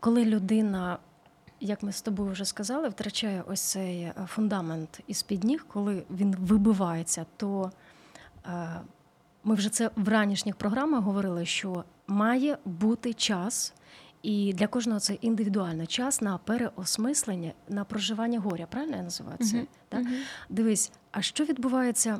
Коли 0.00 0.24
людина, 0.24 0.98
як 1.60 1.82
ми 1.82 1.92
з 1.92 2.02
тобою 2.02 2.32
вже 2.32 2.44
сказали, 2.44 2.88
втрачає 2.88 3.44
ось 3.48 3.60
цей 3.60 4.02
е, 4.02 4.14
фундамент 4.26 5.00
із 5.06 5.22
під 5.22 5.44
ніг, 5.44 5.66
коли 5.68 6.02
він 6.10 6.36
вибивається, 6.38 7.26
то 7.36 7.70
е, 8.46 8.80
ми 9.44 9.54
вже 9.54 9.70
це 9.70 9.90
в 9.96 10.08
ранішніх 10.08 10.56
програмах 10.56 11.02
говорили, 11.02 11.46
що 11.46 11.84
має 12.06 12.58
бути 12.64 13.12
час, 13.12 13.74
і 14.22 14.52
для 14.52 14.66
кожного 14.66 15.00
це 15.00 15.14
індивідуальний 15.14 15.86
час 15.86 16.20
на 16.20 16.38
переосмислення, 16.38 17.52
на 17.68 17.84
проживання 17.84 18.40
горя. 18.40 18.66
Правильно 18.70 18.96
я 18.96 19.02
називаю 19.02 19.38
це? 19.38 19.56
Uh-huh. 19.56 19.66
Так? 19.88 20.00
Uh-huh. 20.00 20.20
Дивись, 20.48 20.92
а 21.10 21.22
що 21.22 21.44
відбувається? 21.44 22.18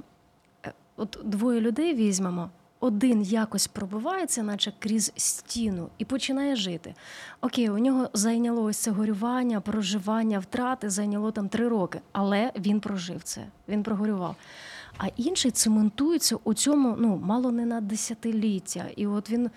Е, 0.66 0.73
от 0.97 1.19
двоє 1.25 1.61
людей 1.61 1.95
візьмемо. 1.95 2.50
Один 2.81 3.23
якось 3.23 3.66
пробивається, 3.66 4.43
наче 4.43 4.73
крізь 4.78 5.12
стіну, 5.16 5.88
і 5.99 6.05
починає 6.05 6.57
жити. 6.57 6.95
Окей, 7.40 7.71
у 7.71 7.78
нього 7.78 8.11
зайняло 8.12 8.62
ось 8.62 8.76
це 8.76 8.90
горювання, 8.90 9.61
проживання, 9.61 10.38
втрати, 10.38 10.90
зайняло 10.90 11.31
там 11.31 11.49
три 11.49 11.69
роки, 11.69 12.00
але 12.12 12.52
він 12.57 12.81
прожив 12.81 13.23
це, 13.23 13.47
він 13.69 13.83
прогорював 13.83 14.37
а 14.99 15.07
інший 15.17 15.50
цементується 15.50 16.37
у 16.45 16.55
цьому 16.55 16.97
ну, 16.99 17.21
мало 17.25 17.50
не 17.50 17.67
на 17.67 17.81
десятиліття. 17.81 18.87
І 18.97 19.07
от 19.07 19.31
він 19.31 19.50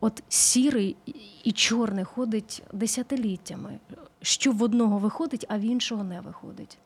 от 0.00 0.22
сірий 0.28 0.96
і 1.44 1.52
чорний 1.52 2.04
ходить 2.04 2.62
десятиліттями. 2.72 3.78
Що 4.22 4.52
в 4.52 4.62
одного 4.62 4.98
виходить, 4.98 5.46
а 5.48 5.58
в 5.58 5.60
іншого 5.60 6.04
не 6.04 6.20
виходить. 6.20 6.78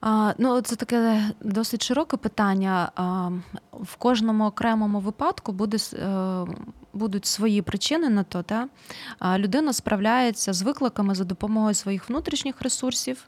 А, 0.00 0.34
Ну, 0.38 0.60
це 0.60 0.76
таке 0.76 1.30
досить 1.40 1.82
широке 1.82 2.16
питання. 2.16 2.92
А, 2.94 3.30
В 3.72 3.96
кожному 3.96 4.44
окремому 4.44 5.00
випадку 5.00 5.52
буде, 5.52 5.78
е, 5.92 6.46
будуть 6.92 7.26
свої 7.26 7.62
причини 7.62 8.08
на 8.08 8.22
то. 8.22 8.42
Та? 8.42 8.68
Людина 9.38 9.72
справляється 9.72 10.52
з 10.52 10.62
викликами 10.62 11.14
за 11.14 11.24
допомогою 11.24 11.74
своїх 11.74 12.08
внутрішніх 12.08 12.62
ресурсів 12.62 13.26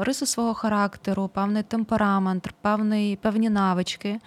риси 0.00 0.26
свого 0.26 0.54
характеру, 0.54 1.28
певний 1.28 1.62
темперамент, 1.62 2.48
певний, 2.60 3.16
певні 3.16 3.50
навички, 3.50 4.20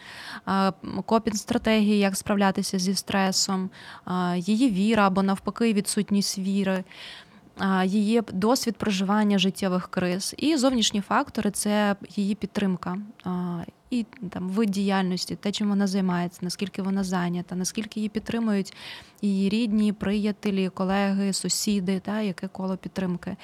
копінг 1.05 1.35
стратегії, 1.35 1.99
як 1.99 2.15
справлятися 2.15 2.79
зі 2.79 2.95
стресом, 2.95 3.69
її 4.35 4.69
віра 4.69 5.07
або 5.07 5.23
навпаки 5.23 5.73
відсутність 5.73 6.37
віри. 6.37 6.83
Її 7.85 8.21
досвід 8.33 8.75
проживання 8.75 9.37
життєвих 9.37 9.87
криз 9.87 10.35
і 10.37 10.57
зовнішні 10.57 11.01
фактори 11.01 11.51
це 11.51 11.95
її 12.15 12.35
підтримка 12.35 12.97
і 13.89 14.05
там 14.29 14.49
вид 14.49 14.69
діяльності, 14.69 15.35
те, 15.35 15.51
чим 15.51 15.69
вона 15.69 15.87
займається, 15.87 16.39
наскільки 16.41 16.81
вона 16.81 17.03
зайнята, 17.03 17.55
наскільки 17.55 17.99
її 17.99 18.09
підтримують 18.09 18.73
її 19.21 19.49
рідні, 19.49 19.93
приятелі, 19.93 20.69
колеги, 20.69 21.33
сусіди, 21.33 21.99
та 21.99 22.21
яке 22.21 22.47
коло 22.47 22.77
підтримки. 22.77 23.35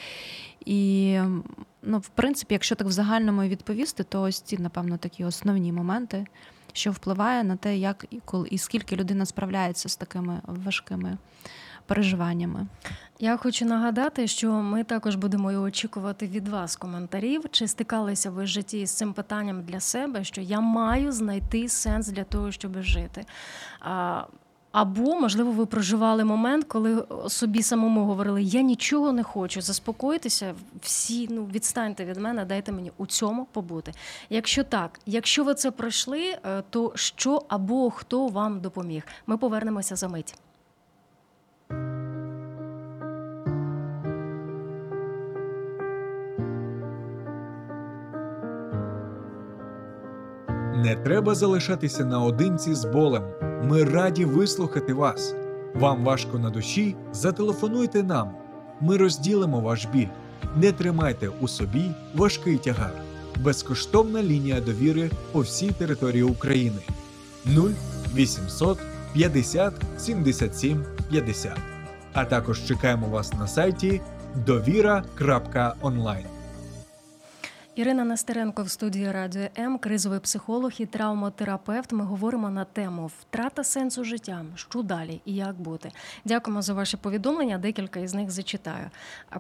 І 0.65 1.19
ну, 1.81 1.97
в 1.97 2.07
принципі, 2.07 2.53
якщо 2.53 2.75
так 2.75 2.87
в 2.87 2.91
загальному 2.91 3.41
відповісти, 3.41 4.03
то 4.03 4.21
ось 4.21 4.41
ці, 4.41 4.57
напевно, 4.57 4.97
такі 4.97 5.25
основні 5.25 5.71
моменти, 5.71 6.25
що 6.73 6.91
впливає 6.91 7.43
на 7.43 7.55
те, 7.55 7.77
як 7.77 8.05
і 8.09 8.19
коли 8.25 8.47
і 8.51 8.57
скільки 8.57 8.95
людина 8.95 9.25
справляється 9.25 9.89
з 9.89 9.95
такими 9.95 10.41
важкими 10.43 11.17
переживаннями. 11.85 12.67
Я 13.19 13.37
хочу 13.37 13.65
нагадати, 13.65 14.27
що 14.27 14.51
ми 14.51 14.83
також 14.83 15.15
будемо 15.15 15.47
очікувати 15.47 16.27
від 16.27 16.47
вас 16.47 16.75
коментарів, 16.75 17.43
чи 17.51 17.67
стикалися 17.67 18.29
ви 18.29 18.43
в 18.43 18.47
житті 18.47 18.85
з 18.85 18.91
цим 18.91 19.13
питанням 19.13 19.63
для 19.63 19.79
себе, 19.79 20.23
що 20.23 20.41
я 20.41 20.59
маю 20.61 21.11
знайти 21.11 21.69
сенс 21.69 22.07
для 22.07 22.23
того, 22.23 22.51
щоб 22.51 22.81
жити. 22.81 23.25
Або, 24.75 25.19
можливо, 25.19 25.51
ви 25.51 25.65
проживали 25.65 26.23
момент, 26.23 26.65
коли 26.67 27.05
собі 27.27 27.61
самому 27.61 28.05
говорили, 28.05 28.43
я 28.43 28.61
нічого 28.61 29.11
не 29.11 29.23
хочу, 29.23 29.61
заспокойтеся, 29.61 30.55
всі 30.81 31.27
ну 31.31 31.45
відстаньте 31.45 32.05
від 32.05 32.17
мене, 32.17 32.45
дайте 32.45 32.71
мені 32.71 32.91
у 32.97 33.05
цьому 33.05 33.45
побути. 33.45 33.91
Якщо 34.29 34.63
так, 34.63 34.99
якщо 35.05 35.43
ви 35.43 35.53
це 35.53 35.71
пройшли, 35.71 36.37
е, 36.45 36.63
то 36.69 36.91
що 36.95 37.41
або 37.47 37.89
хто 37.89 38.27
вам 38.27 38.61
допоміг? 38.61 39.03
Ми 39.27 39.37
повернемося 39.37 39.95
за 39.95 40.07
мить. 40.07 40.35
Не 50.75 50.95
треба 51.03 51.35
залишатися 51.35 52.05
наодинці 52.05 52.75
з 52.75 52.85
болем. 52.85 53.23
Ми 53.63 53.83
раді 53.83 54.25
вислухати 54.25 54.93
вас. 54.93 55.35
Вам 55.75 56.03
важко 56.03 56.39
на 56.39 56.49
душі? 56.49 56.95
Зателефонуйте 57.13 58.03
нам. 58.03 58.31
Ми 58.81 58.97
розділимо 58.97 59.59
ваш 59.59 59.85
біль. 59.85 60.07
Не 60.55 60.71
тримайте 60.71 61.29
у 61.41 61.47
собі 61.47 61.91
важкий 62.15 62.57
тягар. 62.57 62.93
Безкоштовна 63.43 64.23
лінія 64.23 64.61
довіри 64.61 65.09
по 65.31 65.39
всій 65.39 65.71
території 65.71 66.23
України 66.23 66.81
0 67.45 67.69
800 68.15 68.79
50 69.13 69.73
77 69.97 70.94
50. 71.21 71.57
А 72.13 72.25
також 72.25 72.65
чекаємо 72.65 73.07
вас 73.07 73.33
на 73.33 73.47
сайті 73.47 74.01
довіра.онлайн. 74.35 76.25
Ірина 77.75 78.03
Нестеренко 78.03 78.63
в 78.63 78.69
студії 78.69 79.11
Радіо 79.11 79.47
М, 79.57 79.77
кризовий 79.77 80.19
психолог 80.19 80.71
і 80.77 80.85
травмотерапевт. 80.85 81.91
Ми 81.91 82.03
говоримо 82.03 82.49
на 82.49 82.65
тему 82.65 83.11
втрата 83.19 83.63
сенсу 83.63 84.03
життя. 84.03 84.45
Що 84.55 84.81
далі 84.81 85.21
і 85.25 85.35
як 85.35 85.55
бути? 85.55 85.91
Дякуємо 86.25 86.61
за 86.61 86.73
ваші 86.73 86.97
повідомлення. 86.97 87.57
Декілька 87.57 87.99
із 87.99 88.13
них 88.13 88.31
зачитаю. 88.31 88.89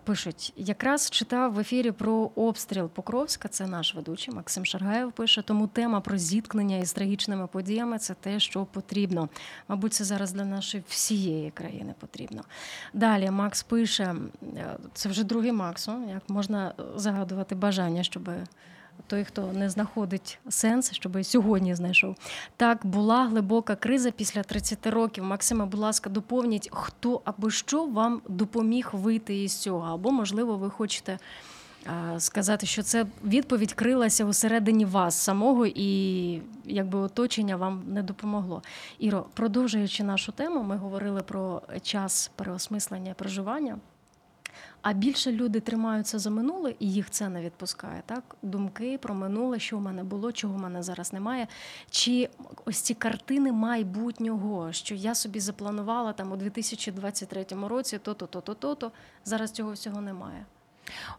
Пишуть, 0.03 0.53
якраз 0.55 1.09
читав 1.09 1.53
в 1.53 1.59
ефірі 1.59 1.91
про 1.91 2.31
обстріл 2.35 2.89
Покровська. 2.89 3.47
Це 3.47 3.67
наш 3.67 3.95
ведучий 3.95 4.33
Максим 4.33 4.65
Шаргаєв. 4.65 5.11
Пише, 5.11 5.41
тому 5.41 5.67
тема 5.67 6.01
про 6.01 6.17
зіткнення 6.17 6.77
із 6.77 6.93
трагічними 6.93 7.47
подіями 7.47 7.97
це 7.99 8.13
те, 8.13 8.39
що 8.39 8.65
потрібно. 8.65 9.29
Мабуть, 9.67 9.93
це 9.93 10.03
зараз 10.03 10.31
для 10.31 10.45
нашої 10.45 10.83
всієї 10.87 11.51
країни 11.51 11.93
потрібно. 11.99 12.43
Далі 12.93 13.31
Макс 13.31 13.63
пише: 13.63 14.15
це 14.93 15.09
вже 15.09 15.23
другий 15.23 15.51
Макс, 15.51 15.87
як 16.09 16.29
можна 16.29 16.73
загадувати 16.95 17.55
бажання, 17.55 18.03
щоб 18.03 18.24
щоб 18.31 19.05
той, 19.07 19.23
хто 19.23 19.53
не 19.53 19.69
знаходить 19.69 20.39
сенс, 20.49 20.91
щоб 20.93 21.25
сьогодні 21.25 21.75
знайшов. 21.75 22.15
Так 22.57 22.85
була 22.85 23.25
глибока 23.25 23.75
криза 23.75 24.11
після 24.11 24.43
30 24.43 24.87
років. 24.87 25.23
Максима, 25.23 25.65
будь 25.65 25.79
ласка, 25.79 26.09
доповніть, 26.09 26.69
хто 26.71 27.21
або 27.25 27.49
що 27.49 27.85
вам 27.85 28.21
допоміг 28.27 28.89
вийти 28.93 29.43
із 29.43 29.55
цього, 29.55 29.93
або 29.93 30.11
можливо, 30.11 30.57
ви 30.57 30.69
хочете. 30.69 31.19
Сказати, 32.17 32.65
що 32.65 32.83
це 32.83 33.05
відповідь 33.25 33.73
крилася 33.73 34.25
усередині 34.25 34.85
вас 34.85 35.15
самого, 35.15 35.65
і 35.65 36.41
якби 36.65 36.99
оточення 36.99 37.55
вам 37.55 37.83
не 37.87 38.03
допомогло. 38.03 38.61
Іро, 38.99 39.25
продовжуючи 39.33 40.03
нашу 40.03 40.31
тему, 40.31 40.63
ми 40.63 40.77
говорили 40.77 41.21
про 41.21 41.61
час 41.81 42.31
переосмислення 42.35 43.13
проживання. 43.13 43.77
А 44.85 44.93
більше 44.93 45.31
люди 45.31 45.59
тримаються 45.59 46.19
за 46.19 46.29
минуле, 46.29 46.73
і 46.79 46.91
їх 46.91 47.09
це 47.09 47.29
не 47.29 47.41
відпускає. 47.41 48.03
Так, 48.05 48.35
думки 48.41 48.97
про 48.97 49.15
минуле, 49.15 49.59
що 49.59 49.77
в 49.77 49.81
мене 49.81 50.03
було, 50.03 50.31
чого 50.31 50.55
в 50.55 50.59
мене 50.59 50.83
зараз 50.83 51.13
немає. 51.13 51.47
Чи 51.89 52.29
ось 52.65 52.81
ці 52.81 52.93
картини 52.93 53.51
майбутнього, 53.51 54.73
що 54.73 54.95
я 54.95 55.15
собі 55.15 55.39
запланувала 55.39 56.13
там 56.13 56.31
у 56.31 56.35
2023 56.35 57.45
році, 57.67 57.97
то-то, 57.97 58.25
то-то, 58.25 58.53
то-то, 58.53 58.91
зараз 59.25 59.51
цього 59.51 59.71
всього 59.71 60.01
немає. 60.01 60.45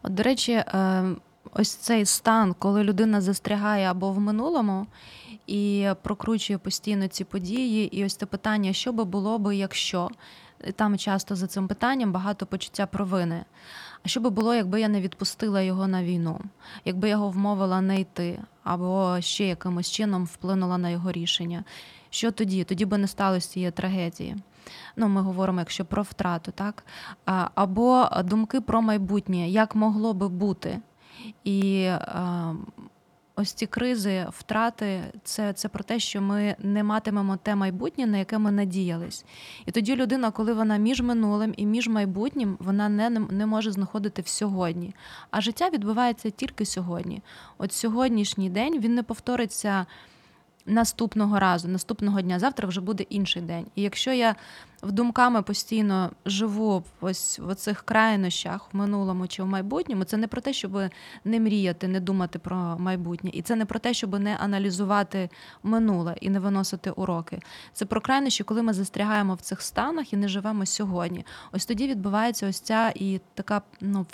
От, 0.02 0.14
до 0.14 0.22
речі, 0.22 0.52
е, 0.52 1.04
ось 1.52 1.74
цей 1.74 2.06
стан, 2.06 2.54
коли 2.58 2.84
людина 2.84 3.20
застрягає 3.20 3.90
або 3.90 4.12
в 4.12 4.20
минулому 4.20 4.86
і 5.46 5.88
прокручує 6.02 6.58
постійно 6.58 7.08
ці 7.08 7.24
події, 7.24 7.96
і 7.96 8.04
ось 8.04 8.16
це 8.16 8.26
питання, 8.26 8.72
що 8.72 8.92
би 8.92 9.04
було 9.04 9.38
би, 9.38 9.56
якщо 9.56 10.10
там 10.76 10.98
часто 10.98 11.36
за 11.36 11.46
цим 11.46 11.68
питанням 11.68 12.12
багато 12.12 12.46
почуття 12.46 12.86
провини. 12.86 13.44
А 14.04 14.08
що 14.08 14.20
би 14.20 14.30
було, 14.30 14.54
якби 14.54 14.80
я 14.80 14.88
не 14.88 15.00
відпустила 15.00 15.62
його 15.62 15.88
на 15.88 16.04
війну, 16.04 16.40
якби 16.84 17.08
його 17.08 17.30
вмовила 17.30 17.80
не 17.80 18.00
йти, 18.00 18.38
або 18.64 19.16
ще 19.20 19.46
якимось 19.46 19.90
чином 19.90 20.24
вплинула 20.24 20.78
на 20.78 20.90
його 20.90 21.12
рішення? 21.12 21.64
Що 22.10 22.30
тоді? 22.30 22.64
Тоді 22.64 22.84
би 22.84 22.98
не 22.98 23.06
сталося 23.06 23.48
цієї 23.48 23.70
трагедії. 23.70 24.36
Ну, 24.96 25.08
ми 25.08 25.20
говоримо, 25.20 25.60
якщо 25.60 25.84
про 25.84 26.02
втрату, 26.02 26.52
так? 26.52 26.84
Або 27.54 28.08
думки 28.24 28.60
про 28.60 28.82
майбутнє, 28.82 29.48
як 29.48 29.74
могло 29.74 30.14
би 30.14 30.28
бути. 30.28 30.78
І 31.44 31.90
ось 33.36 33.52
ці 33.52 33.66
кризи, 33.66 34.26
втрати, 34.30 35.00
це 35.24 35.52
це 35.52 35.68
про 35.68 35.84
те, 35.84 35.98
що 35.98 36.20
ми 36.20 36.56
не 36.58 36.84
матимемо 36.84 37.36
те 37.36 37.54
майбутнє, 37.54 38.06
на 38.06 38.18
яке 38.18 38.38
ми 38.38 38.50
надіялись. 38.50 39.24
І 39.66 39.70
тоді 39.70 39.96
людина, 39.96 40.30
коли 40.30 40.52
вона 40.52 40.76
між 40.76 41.00
минулим 41.00 41.54
і 41.56 41.66
між 41.66 41.88
майбутнім, 41.88 42.56
вона 42.60 42.88
не, 42.88 43.10
не 43.10 43.46
може 43.46 43.72
знаходити 43.72 44.22
в 44.22 44.28
сьогодні. 44.28 44.94
А 45.30 45.40
життя 45.40 45.70
відбувається 45.70 46.30
тільки 46.30 46.64
сьогодні. 46.64 47.22
От 47.58 47.72
сьогоднішній 47.72 48.50
день 48.50 48.80
він 48.80 48.94
не 48.94 49.02
повториться 49.02 49.86
наступного 50.66 51.38
разу, 51.38 51.68
наступного 51.68 52.20
дня. 52.20 52.38
Завтра 52.38 52.68
вже 52.68 52.80
буде 52.80 53.02
інший 53.08 53.42
день. 53.42 53.66
І 53.74 53.82
якщо 53.82 54.12
я 54.12 54.34
в 54.82 54.92
думками 54.92 55.42
постійно 55.42 56.10
живу 56.26 56.84
ось 57.00 57.38
в 57.38 57.54
цих 57.54 57.82
крайнощах 57.82 58.68
в 58.72 58.76
минулому 58.76 59.26
чи 59.26 59.42
в 59.42 59.46
майбутньому, 59.46 60.04
це 60.04 60.16
не 60.16 60.28
про 60.28 60.40
те, 60.40 60.52
щоб 60.52 60.80
не 61.24 61.40
мріяти, 61.40 61.88
не 61.88 62.00
думати 62.00 62.38
про 62.38 62.56
майбутнє, 62.78 63.30
і 63.32 63.42
це 63.42 63.56
не 63.56 63.64
про 63.64 63.78
те, 63.78 63.94
щоб 63.94 64.20
не 64.20 64.36
аналізувати 64.36 65.30
минуле 65.62 66.16
і 66.20 66.30
не 66.30 66.40
виносити 66.40 66.90
уроки. 66.90 67.40
Це 67.72 67.84
про 67.84 68.00
крайнощі, 68.00 68.44
коли 68.44 68.62
ми 68.62 68.72
застрягаємо 68.72 69.34
в 69.34 69.40
цих 69.40 69.62
станах 69.62 70.12
і 70.12 70.16
не 70.16 70.28
живемо 70.28 70.66
сьогодні. 70.66 71.26
Ось 71.52 71.66
тоді 71.66 71.88
відбувається 71.88 72.48
ось 72.48 72.60
ця 72.60 72.92
і 72.94 73.20
така. 73.34 73.62
Ну 73.80 74.06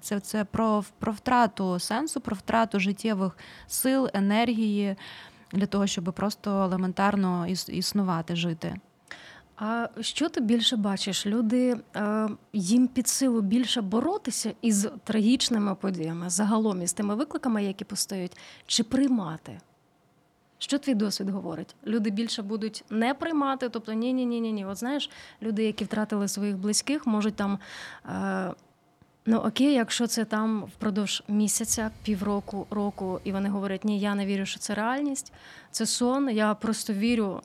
це 0.00 0.20
це 0.20 0.44
про, 0.44 0.84
про 0.98 1.12
втрату 1.12 1.78
сенсу, 1.78 2.20
про 2.20 2.36
втрату 2.36 2.80
життєвих 2.80 3.38
сил, 3.66 4.08
енергії 4.14 4.96
для 5.52 5.66
того, 5.66 5.86
щоб 5.86 6.04
просто 6.04 6.50
елементарно 6.62 7.46
існувати, 7.68 8.36
жити. 8.36 8.76
А 9.56 9.88
що 10.00 10.28
ти 10.28 10.40
більше 10.40 10.76
бачиш? 10.76 11.26
Люди 11.26 11.76
е, 11.96 12.28
їм 12.52 12.88
під 12.88 13.08
силу 13.08 13.40
більше 13.40 13.80
боротися 13.80 14.52
із 14.62 14.88
трагічними 15.04 15.74
подіями, 15.74 16.30
загалом 16.30 16.82
із 16.82 16.92
тими 16.92 17.14
викликами, 17.14 17.64
які 17.64 17.84
постають, 17.84 18.36
чи 18.66 18.84
приймати? 18.84 19.60
Що 20.58 20.78
твій 20.78 20.94
досвід 20.94 21.30
говорить? 21.30 21.76
Люди 21.86 22.10
більше 22.10 22.42
будуть 22.42 22.84
не 22.90 23.14
приймати, 23.14 23.68
тобто 23.68 23.92
ні, 23.92 24.12
ні, 24.12 24.26
ні, 24.26 24.40
ні, 24.40 24.52
ні. 24.52 24.66
От 24.66 24.76
знаєш, 24.76 25.10
люди, 25.42 25.64
які 25.64 25.84
втратили 25.84 26.28
своїх 26.28 26.58
близьких, 26.58 27.06
можуть 27.06 27.36
там. 27.36 27.58
Е, 29.28 29.30
Ну 29.30 29.38
окей, 29.38 29.74
якщо 29.74 30.06
це 30.06 30.24
там 30.24 30.64
впродовж 30.64 31.22
місяця, 31.28 31.90
півроку, 32.02 32.66
року, 32.70 33.20
і 33.24 33.32
вони 33.32 33.48
говорять, 33.48 33.84
ні, 33.84 34.00
я 34.00 34.14
не 34.14 34.26
вірю, 34.26 34.46
що 34.46 34.60
це 34.60 34.74
реальність, 34.74 35.32
це 35.70 35.86
сон. 35.86 36.30
Я 36.30 36.54
просто 36.54 36.92
вірю. 36.92 37.40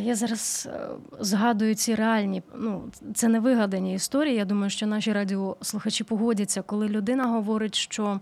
Я 0.00 0.14
зараз 0.14 0.68
е, 0.72 0.88
згадую 1.20 1.74
ці 1.74 1.94
реальні, 1.94 2.42
ну 2.54 2.90
це 3.14 3.28
не 3.28 3.40
вигадані 3.40 3.94
історії. 3.94 4.36
Я 4.36 4.44
думаю, 4.44 4.70
що 4.70 4.86
наші 4.86 5.12
радіослухачі 5.12 6.04
погодяться, 6.04 6.62
коли 6.62 6.88
людина 6.88 7.26
говорить, 7.26 7.74
що 7.74 8.20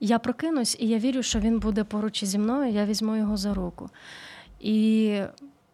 я 0.00 0.18
прокинусь 0.18 0.76
і 0.80 0.88
я 0.88 0.98
вірю, 0.98 1.22
що 1.22 1.38
він 1.40 1.58
буде 1.58 1.84
поруч 1.84 2.24
зі 2.24 2.38
мною, 2.38 2.72
я 2.72 2.86
візьму 2.86 3.16
його 3.16 3.36
за 3.36 3.54
руку. 3.54 3.90
І 4.60 5.20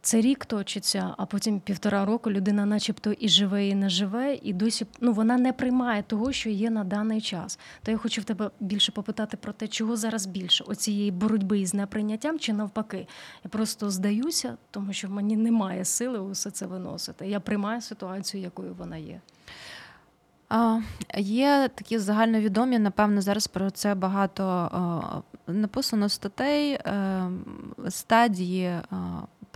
це 0.08 0.20
рік 0.20 0.46
точиться, 0.46 1.14
а 1.16 1.26
потім 1.26 1.60
півтора 1.60 2.04
року 2.04 2.30
людина, 2.30 2.66
начебто, 2.66 3.12
і 3.12 3.28
живе, 3.28 3.68
і 3.68 3.74
не 3.74 3.90
живе, 3.90 4.38
і 4.42 4.52
досі 4.52 4.86
ну 5.00 5.12
вона 5.12 5.36
не 5.36 5.52
приймає 5.52 6.02
того, 6.02 6.32
що 6.32 6.50
є 6.50 6.70
на 6.70 6.84
даний 6.84 7.20
час. 7.20 7.58
То 7.82 7.90
я 7.90 7.96
хочу 7.96 8.20
в 8.20 8.24
тебе 8.24 8.50
більше 8.60 8.92
попитати 8.92 9.36
про 9.36 9.52
те, 9.52 9.68
чого 9.68 9.96
зараз 9.96 10.26
більше 10.26 10.64
оцієї 10.64 11.10
боротьби 11.10 11.60
із 11.60 11.74
неприйняттям 11.74 12.38
чи 12.38 12.52
навпаки. 12.52 13.06
Я 13.44 13.50
просто 13.50 13.90
здаюся, 13.90 14.56
тому 14.70 14.92
що 14.92 15.08
в 15.08 15.10
мені 15.10 15.36
немає 15.36 15.84
сили 15.84 16.18
усе 16.18 16.50
це 16.50 16.66
виносити. 16.66 17.28
Я 17.28 17.40
приймаю 17.40 17.80
ситуацію, 17.80 18.42
якою 18.42 18.74
вона 18.74 18.96
є. 18.96 19.20
А, 20.48 20.80
Є 21.18 21.70
такі 21.74 21.98
загальновідомі, 21.98 22.78
напевно, 22.78 23.20
зараз 23.20 23.46
про 23.46 23.70
це 23.70 23.94
багато 23.94 24.44
а, 24.46 25.52
написано 25.52 26.08
статей 26.08 26.74
а, 26.74 27.30
стадії 27.88 28.80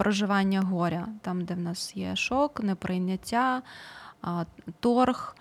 проживання 0.03 0.61
горя, 0.61 1.09
там, 1.21 1.45
де 1.45 1.55
в 1.55 1.59
нас 1.59 1.97
є 1.97 2.17
шок, 2.17 2.61
неприйняття, 2.62 3.62
торг. 4.81 5.37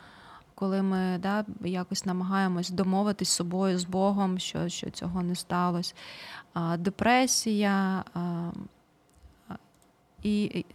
Коли 0.55 0.81
ми 0.81 1.17
да, 1.17 1.45
якось 1.61 2.05
намагаємось 2.05 2.69
домовитись 2.69 3.29
з 3.29 3.35
собою, 3.35 3.79
з 3.79 3.83
Богом, 3.83 4.39
що 4.39 4.69
що 4.69 4.89
цього 4.89 5.21
не 5.21 5.35
сталося, 5.35 5.93
депресія 6.77 8.03
і 10.23 10.65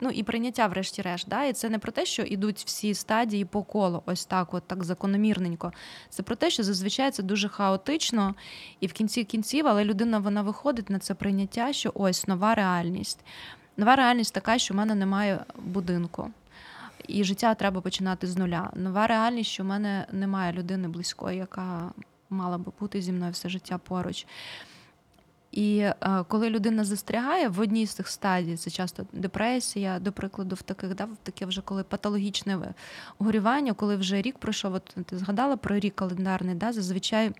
ну, 0.00 0.10
і 0.10 0.22
прийняття, 0.22 0.66
врешті-решт. 0.66 1.28
Да? 1.28 1.44
І 1.44 1.52
це 1.52 1.68
не 1.68 1.78
про 1.78 1.92
те, 1.92 2.06
що 2.06 2.22
йдуть 2.22 2.62
всі 2.66 2.94
стадії 2.94 3.44
по 3.44 3.62
колу, 3.62 4.02
ось 4.06 4.24
так, 4.24 4.54
от 4.54 4.62
так 4.66 4.84
закономірненько. 4.84 5.72
Це 6.08 6.22
про 6.22 6.36
те, 6.36 6.50
що 6.50 6.62
зазвичай 6.62 7.10
це 7.10 7.22
дуже 7.22 7.48
хаотично, 7.48 8.34
і 8.80 8.86
в 8.86 8.92
кінці 8.92 9.24
кінців, 9.24 9.66
але 9.66 9.84
людина 9.84 10.18
вона 10.18 10.42
виходить 10.42 10.90
на 10.90 10.98
це 10.98 11.14
прийняття, 11.14 11.72
що 11.72 11.92
ось 11.94 12.26
нова 12.26 12.54
реальність. 12.54 13.24
Нова 13.76 13.96
реальність 13.96 14.34
така, 14.34 14.58
що 14.58 14.74
в 14.74 14.76
мене 14.76 14.94
немає 14.94 15.44
будинку. 15.58 16.30
І 17.08 17.24
життя 17.24 17.54
треба 17.54 17.80
починати 17.80 18.26
з 18.26 18.36
нуля. 18.36 18.70
Нова 18.74 19.06
реальність, 19.06 19.50
що 19.50 19.62
в 19.62 19.66
мене 19.66 20.06
немає 20.12 20.52
людини 20.52 20.88
близької, 20.88 21.38
яка 21.38 21.92
мала 22.30 22.58
би 22.58 22.72
бути 22.80 23.02
зі 23.02 23.12
мною 23.12 23.32
все 23.32 23.48
життя 23.48 23.78
поруч. 23.78 24.26
І 25.52 25.78
е, 25.78 25.94
коли 26.28 26.50
людина 26.50 26.84
застрягає 26.84 27.48
в 27.48 27.60
одній 27.60 27.86
з 27.86 27.90
цих 27.90 28.08
стадій, 28.08 28.56
це 28.56 28.70
часто 28.70 29.06
депресія, 29.12 29.98
до 29.98 30.12
прикладу, 30.12 30.54
в 30.54 30.62
таких, 30.62 30.94
да, 30.94 31.04
в 31.04 31.16
таке 31.22 31.46
вже 31.46 31.62
коли 31.62 31.82
патологічне 31.82 32.58
горювання, 33.18 33.72
коли 33.72 33.96
вже 33.96 34.22
рік 34.22 34.38
пройшов, 34.38 34.74
от 34.74 34.96
ти 35.06 35.18
згадала 35.18 35.56
про 35.56 35.78
рік 35.78 35.94
календарний, 35.94 36.54
да, 36.54 36.72
зазвичай. 36.72 37.32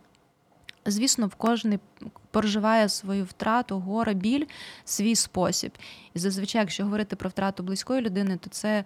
Звісно, 0.86 1.26
в 1.26 1.34
кожний 1.34 1.78
проживає 2.30 2.88
свою 2.88 3.24
втрату, 3.24 3.78
горе, 3.78 4.14
біль, 4.14 4.46
свій 4.84 5.16
спосіб. 5.16 5.72
І 6.14 6.18
зазвичай, 6.18 6.60
якщо 6.60 6.84
говорити 6.84 7.16
про 7.16 7.30
втрату 7.30 7.62
близької 7.62 8.00
людини, 8.00 8.36
то 8.36 8.50
це 8.50 8.84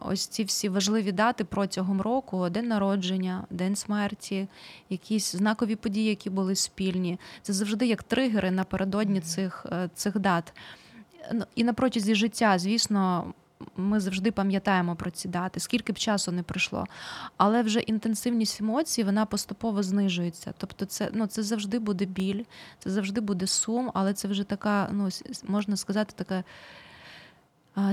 ось 0.00 0.26
ці 0.26 0.44
всі 0.44 0.68
важливі 0.68 1.12
дати 1.12 1.44
протягом 1.44 2.00
року: 2.00 2.48
день 2.50 2.68
народження, 2.68 3.44
день 3.50 3.76
смерті, 3.76 4.48
якісь 4.90 5.32
знакові 5.32 5.76
події, 5.76 6.08
які 6.08 6.30
були 6.30 6.54
спільні. 6.54 7.18
Це 7.42 7.52
завжди 7.52 7.86
як 7.86 8.02
тригери 8.02 8.50
напередодні 8.50 9.20
цих, 9.20 9.66
е, 9.72 9.90
цих 9.94 10.18
дат. 10.18 10.54
Ну, 11.32 11.44
і 11.54 11.64
на 11.64 11.72
протязі 11.72 12.14
життя, 12.14 12.58
звісно. 12.58 13.32
Ми 13.76 14.00
завжди 14.00 14.30
пам'ятаємо 14.30 14.96
про 14.96 15.10
ці 15.10 15.28
дати, 15.28 15.60
скільки 15.60 15.92
б 15.92 15.98
часу 15.98 16.32
не 16.32 16.42
пройшло. 16.42 16.86
Але 17.36 17.62
вже 17.62 17.80
інтенсивність 17.80 18.60
емоцій 18.60 19.02
вона 19.02 19.26
поступово 19.26 19.82
знижується. 19.82 20.54
Тобто, 20.58 20.84
це 20.84 21.10
ну, 21.14 21.26
це 21.26 21.42
завжди 21.42 21.78
буде 21.78 22.04
біль, 22.04 22.44
це 22.78 22.90
завжди 22.90 23.20
буде 23.20 23.46
сум, 23.46 23.90
але 23.94 24.14
це 24.14 24.28
вже 24.28 24.44
така, 24.44 24.88
ну 24.92 25.08
можна 25.48 25.76
сказати, 25.76 26.14
така 26.16 26.44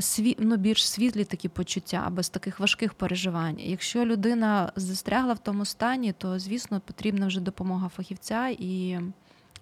сві, 0.01 0.37
ну, 0.39 0.57
більш 0.57 0.89
світлі 0.89 1.23
такі 1.23 1.49
почуття, 1.49 2.09
без 2.11 2.29
таких 2.29 2.59
важких 2.59 2.93
переживань. 2.93 3.55
Якщо 3.59 4.05
людина 4.05 4.71
застрягла 4.75 5.33
в 5.33 5.39
тому 5.39 5.65
стані, 5.65 6.13
то 6.17 6.39
звісно 6.39 6.79
потрібна 6.79 7.27
вже 7.27 7.39
допомога 7.39 7.89
фахівця 7.89 8.47
і. 8.59 8.99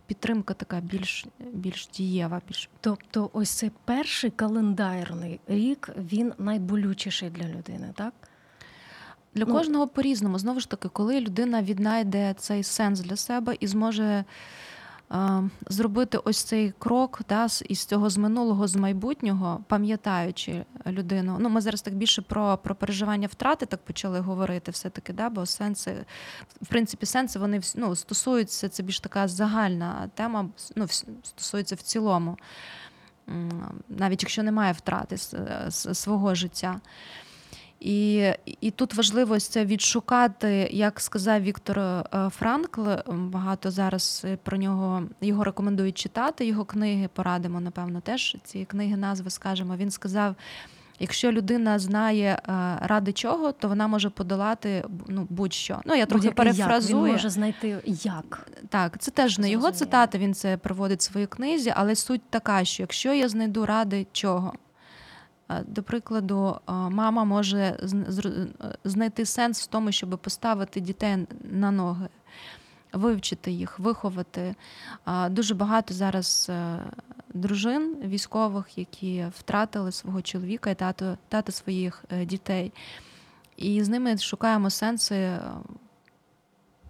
Підтримка 0.07 0.53
така 0.53 0.79
більш 0.79 1.25
більш 1.53 1.87
дієва. 1.87 2.41
Більш 2.47 2.69
тобто, 2.81 3.29
ось 3.33 3.49
цей 3.49 3.71
перший 3.85 4.29
календарний 4.29 5.39
рік 5.47 5.89
він 5.97 6.33
найболючіший 6.37 7.29
для 7.29 7.47
людини, 7.47 7.93
так? 7.95 8.13
Для 9.35 9.45
ну, 9.45 9.53
кожного 9.53 9.87
по-різному. 9.87 10.39
Знову 10.39 10.59
ж 10.59 10.69
таки, 10.69 10.89
коли 10.89 11.19
людина 11.19 11.61
віднайде 11.61 12.35
цей 12.37 12.63
сенс 12.63 12.99
для 12.99 13.15
себе 13.15 13.57
і 13.59 13.67
зможе 13.67 14.25
зробити 15.69 16.17
ось 16.17 16.43
цей 16.43 16.73
крок 16.79 17.21
да, 17.29 17.47
із 17.69 17.85
цього 17.85 18.09
з 18.09 18.17
минулого, 18.17 18.67
з 18.67 18.75
майбутнього, 18.75 19.63
пам'ятаючи 19.67 20.65
людину. 20.87 21.37
Ну, 21.39 21.49
Ми 21.49 21.61
зараз 21.61 21.81
так 21.81 21.95
більше 21.95 22.21
про 22.21 22.57
про 22.57 22.75
переживання 22.75 23.27
втрати 23.27 23.65
так 23.65 23.85
почали 23.85 24.19
говорити, 24.19 24.71
все-таки, 24.71 25.13
да, 25.13 25.29
бо 25.29 25.45
сенси, 25.45 26.05
в 26.61 26.67
принципі, 26.67 27.05
сенси 27.05 27.39
вони 27.39 27.61
ну, 27.75 27.95
стосуються, 27.95 28.69
це 28.69 28.83
більш 28.83 28.99
така 28.99 29.27
загальна 29.27 30.09
тема, 30.13 30.49
ну, 30.75 30.87
стосується 31.23 31.75
в 31.75 31.81
цілому, 31.81 32.37
навіть 33.89 34.23
якщо 34.23 34.43
немає 34.43 34.73
втрати 34.73 35.17
свого 35.71 36.35
життя. 36.35 36.79
І 37.79 38.31
і 38.61 38.71
тут 38.71 38.93
важливо 38.93 39.39
це 39.39 39.65
відшукати, 39.65 40.69
як 40.71 40.99
сказав 40.99 41.41
Віктор 41.41 41.79
е, 41.79 42.03
Франкл. 42.29 42.87
Багато 43.07 43.71
зараз 43.71 44.25
про 44.43 44.57
нього 44.57 45.03
його 45.21 45.43
рекомендують 45.43 45.97
читати. 45.97 46.45
Його 46.45 46.65
книги 46.65 47.09
порадимо, 47.13 47.59
напевно, 47.59 48.01
теж 48.01 48.37
ці 48.43 48.65
книги 48.65 48.97
назви 48.97 49.29
скажемо. 49.29 49.75
Він 49.75 49.91
сказав: 49.91 50.35
якщо 50.99 51.31
людина 51.31 51.79
знає 51.79 52.41
е, 52.49 52.51
ради 52.81 53.13
чого, 53.13 53.51
то 53.51 53.67
вона 53.67 53.87
може 53.87 54.09
подолати 54.09 54.85
ну, 55.07 55.27
будь-що. 55.29 55.81
Ну 55.85 55.95
я 55.95 56.05
трохи 56.05 56.31
перефразую. 56.31 57.03
Він 57.03 57.11
може 57.11 57.29
знайти 57.29 57.77
як. 57.85 58.49
Так, 58.69 58.99
це 58.99 59.11
теж 59.11 59.39
не 59.39 59.49
його 59.49 59.71
цитати. 59.71 60.17
Він 60.17 60.33
це 60.33 60.57
приводить 60.57 60.99
в 60.99 61.03
своїй 61.03 61.27
книзі, 61.27 61.73
але 61.75 61.95
суть 61.95 62.29
така, 62.29 62.65
що 62.65 62.83
якщо 62.83 63.13
я 63.13 63.29
знайду 63.29 63.65
ради 63.65 64.07
чого. 64.11 64.53
До 65.65 65.83
прикладу, 65.83 66.59
мама 66.67 67.23
може 67.23 67.77
знайти 68.83 69.25
сенс 69.25 69.63
в 69.63 69.67
тому, 69.67 69.91
щоб 69.91 70.17
поставити 70.17 70.79
дітей 70.79 71.27
на 71.43 71.71
ноги, 71.71 72.07
вивчити 72.93 73.51
їх, 73.51 73.79
виховати. 73.79 74.55
Дуже 75.29 75.55
багато 75.55 75.93
зараз 75.93 76.47
е, 76.49 76.79
дружин 77.33 77.95
військових, 78.03 78.77
які 78.77 79.25
втратили 79.39 79.91
свого 79.91 80.21
чоловіка 80.21 80.69
і 80.69 80.75
тато, 80.75 81.17
тата 81.29 81.51
своїх 81.51 82.05
е, 82.11 82.25
дітей. 82.25 82.73
І 83.57 83.83
з 83.83 83.89
ними 83.89 84.17
шукаємо 84.17 84.69
сенси. 84.69 85.15
Е, 85.15 85.41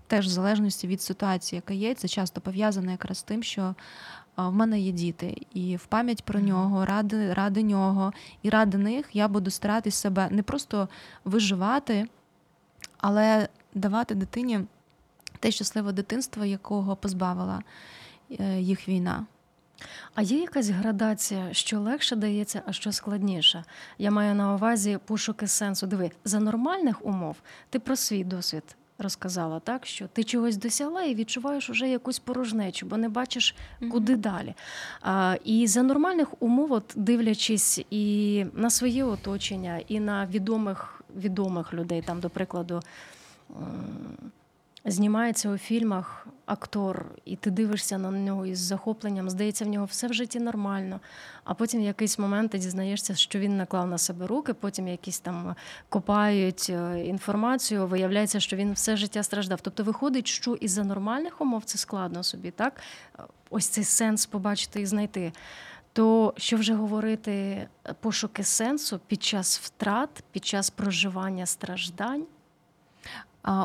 теж 0.07 0.25
в 0.25 0.29
залежності 0.29 0.87
від 0.87 1.01
ситуації, 1.01 1.57
яка 1.57 1.73
є, 1.73 1.93
це 1.93 2.07
часто 2.07 2.41
пов'язано 2.41 2.91
якраз 2.91 3.17
з 3.17 3.23
тим, 3.23 3.43
що 3.43 3.75
в 4.37 4.53
мене 4.53 4.79
є 4.79 4.91
діти, 4.91 5.41
і 5.53 5.75
в 5.75 5.85
пам'ять 5.85 6.23
про 6.23 6.39
нього, 6.39 6.85
ради 6.85 7.33
ради 7.33 7.63
нього 7.63 8.13
і 8.41 8.49
ради 8.49 8.77
них 8.77 9.05
я 9.13 9.27
буду 9.27 9.51
старатись 9.51 9.95
себе 9.95 10.27
не 10.31 10.43
просто 10.43 10.89
виживати, 11.25 12.07
але 12.97 13.47
давати 13.73 14.15
дитині 14.15 14.59
те 15.39 15.51
щасливе 15.51 15.91
дитинство, 15.91 16.45
якого 16.45 16.95
позбавила 16.95 17.63
е, 18.39 18.61
їх 18.61 18.89
війна. 18.89 19.25
А 20.15 20.21
є 20.21 20.39
якась 20.41 20.69
градація, 20.69 21.53
що 21.53 21.79
легше 21.79 22.15
дається, 22.15 22.61
а 22.65 22.73
що 22.73 22.91
складніше? 22.91 23.63
Я 23.97 24.11
маю 24.11 24.35
на 24.35 24.53
увазі 24.53 24.99
пошуки 25.05 25.47
сенсу. 25.47 25.87
Диви, 25.87 26.11
за 26.25 26.39
нормальних 26.39 27.05
умов 27.05 27.35
ти 27.69 27.79
про 27.79 27.95
свій 27.95 28.23
досвід 28.23 28.63
розказала, 28.99 29.59
так 29.59 29.85
що 29.85 30.07
ти 30.07 30.23
чогось 30.23 30.57
досягла 30.57 31.03
і 31.03 31.15
відчуваєш 31.15 31.69
уже 31.69 31.89
якусь 31.89 32.19
порожнечу, 32.19 32.85
бо 32.85 32.97
не 32.97 33.09
бачиш, 33.09 33.55
куди 33.91 34.15
mm-hmm. 34.15 34.17
далі. 34.17 34.53
А, 35.01 35.37
І 35.43 35.67
за 35.67 35.83
нормальних 35.83 36.27
умов, 36.39 36.71
от 36.71 36.93
дивлячись 36.95 37.81
і 37.89 38.45
на 38.53 38.69
своє 38.69 39.03
оточення, 39.03 39.79
і 39.87 39.99
на 39.99 40.25
відомих 40.25 40.93
відомих 41.15 41.73
людей, 41.73 42.01
там, 42.01 42.19
до 42.19 42.29
прикладу 42.29 42.81
знімається 44.91 45.49
у 45.49 45.57
фільмах 45.57 46.27
актор, 46.45 47.05
і 47.25 47.35
ти 47.35 47.51
дивишся 47.51 47.97
на 47.97 48.11
нього 48.11 48.45
із 48.45 48.59
захопленням, 48.59 49.29
здається, 49.29 49.65
в 49.65 49.67
нього 49.67 49.85
все 49.85 50.07
в 50.07 50.13
житті 50.13 50.39
нормально. 50.39 50.99
А 51.43 51.53
потім 51.53 51.81
в 51.81 51.83
якийсь 51.83 52.19
момент 52.19 52.51
ти 52.51 52.57
дізнаєшся, 52.57 53.15
що 53.15 53.39
він 53.39 53.57
наклав 53.57 53.87
на 53.87 53.97
себе 53.97 54.27
руки, 54.27 54.53
потім 54.53 54.87
якісь 54.87 55.19
там 55.19 55.55
копають 55.89 56.67
е, 56.69 57.05
інформацію, 57.05 57.87
виявляється, 57.87 58.39
що 58.39 58.55
він 58.55 58.73
все 58.73 58.97
життя 58.97 59.23
страждав. 59.23 59.61
Тобто 59.61 59.83
виходить, 59.83 60.27
що 60.27 60.53
із 60.53 60.71
за 60.71 60.83
нормальних 60.83 61.41
умов 61.41 61.63
це 61.63 61.77
складно 61.77 62.23
собі, 62.23 62.51
так? 62.51 62.81
Ось 63.49 63.67
цей 63.67 63.83
сенс 63.83 64.25
побачити 64.25 64.81
і 64.81 64.85
знайти. 64.85 65.31
То 65.93 66.33
що 66.37 66.57
вже 66.57 66.73
говорити 66.73 67.67
пошуки 67.99 68.43
сенсу 68.43 68.99
під 69.07 69.23
час 69.23 69.59
втрат, 69.59 70.23
під 70.31 70.45
час 70.45 70.69
проживання 70.69 71.45
страждань? 71.45 72.25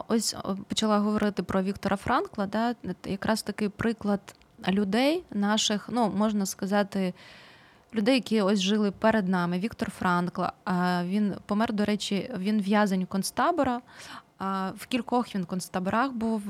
Ось 0.09 0.37
почала 0.69 0.99
говорити 0.99 1.43
про 1.43 1.63
Віктора 1.63 1.97
Франкла, 1.97 2.47
да, 2.47 2.75
якраз 3.07 3.43
такий 3.43 3.69
приклад 3.69 4.21
людей 4.69 5.25
наших, 5.31 5.89
ну 5.93 6.13
можна 6.17 6.47
сказати, 6.47 7.15
людей, 7.95 8.15
які 8.15 8.43
ось 8.43 8.61
жили 8.61 8.91
перед 8.91 9.29
нами. 9.29 9.59
Віктор 9.59 9.91
Франкла. 9.91 10.53
Він 11.05 11.35
помер, 11.47 11.73
до 11.73 11.85
речі, 11.85 12.31
він 12.39 12.61
в'язень 12.61 13.07
концтабора. 13.07 13.81
В 14.77 14.87
кількох 14.89 15.35
він 15.35 15.45
концтаборах 15.45 16.13
був 16.13 16.43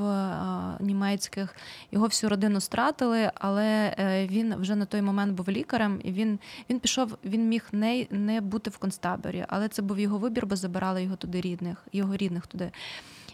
німецьких, 0.80 1.56
його 1.90 2.06
всю 2.06 2.30
родину 2.30 2.60
стратили, 2.60 3.30
але 3.34 3.94
е, 3.98 4.26
він 4.26 4.54
вже 4.56 4.76
на 4.76 4.84
той 4.84 5.02
момент 5.02 5.32
був 5.32 5.48
лікарем, 5.48 6.00
і 6.04 6.12
він 6.12 6.38
він 6.70 6.80
пішов, 6.80 7.18
він 7.24 7.48
міг 7.48 7.64
не 7.72 8.06
не 8.10 8.40
бути 8.40 8.70
в 8.70 8.78
концтаборі, 8.78 9.44
але 9.48 9.68
це 9.68 9.82
був 9.82 9.98
його 9.98 10.18
вибір, 10.18 10.46
бо 10.46 10.56
забирали 10.56 11.02
його 11.02 11.16
туди 11.16 11.40
рідних, 11.40 11.86
його 11.92 12.16
рідних 12.16 12.46
туди. 12.46 12.72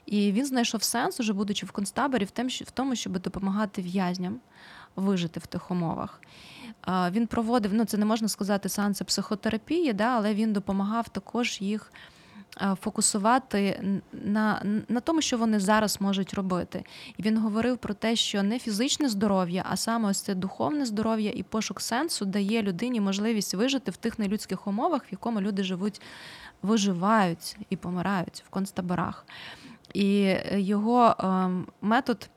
І 0.08 0.32
він 0.32 0.46
знайшов 0.46 0.82
сенс, 0.82 1.20
уже 1.20 1.32
будучи 1.32 1.66
в 1.66 1.70
концтаборі, 1.70 2.28
в 2.64 2.70
тому, 2.70 2.96
щоб 2.96 3.18
допомагати 3.18 3.82
в'язням 3.82 4.40
вижити 4.96 5.40
в 5.40 5.46
тих 5.46 5.70
умовах. 5.70 6.20
Він 7.10 7.26
проводив, 7.26 7.74
ну 7.74 7.84
це 7.84 7.96
не 7.96 8.04
можна 8.04 8.28
сказати, 8.28 8.68
сеанси 8.68 9.04
психотерапії, 9.04 9.92
да, 9.92 10.04
але 10.04 10.34
він 10.34 10.52
допомагав 10.52 11.08
також 11.08 11.60
їх 11.60 11.92
фокусувати 12.80 13.80
на 14.12 14.62
на 14.88 15.00
тому, 15.00 15.20
що 15.22 15.38
вони 15.38 15.60
зараз 15.60 16.00
можуть 16.00 16.34
робити. 16.34 16.84
І 17.16 17.22
він 17.22 17.38
говорив 17.38 17.78
про 17.78 17.94
те, 17.94 18.16
що 18.16 18.42
не 18.42 18.58
фізичне 18.58 19.08
здоров'я, 19.08 19.64
а 19.70 19.76
саме 19.76 20.08
ось 20.08 20.20
це 20.20 20.34
духовне 20.34 20.86
здоров'я 20.86 21.32
і 21.34 21.42
пошук 21.42 21.80
сенсу 21.80 22.24
дає 22.24 22.62
людині 22.62 23.00
можливість 23.00 23.54
вижити 23.54 23.90
в 23.90 23.96
тих 23.96 24.18
нелюдських 24.18 24.66
умовах, 24.66 25.02
в 25.02 25.10
якому 25.10 25.40
люди 25.40 25.64
живуть, 25.64 26.00
виживають 26.62 27.56
і 27.70 27.76
помирають 27.76 28.42
в 28.46 28.50
концтаборах. 28.50 29.26
І 29.98 30.36
його 30.52 31.14
ем, 31.18 31.66
метод. 31.80 32.30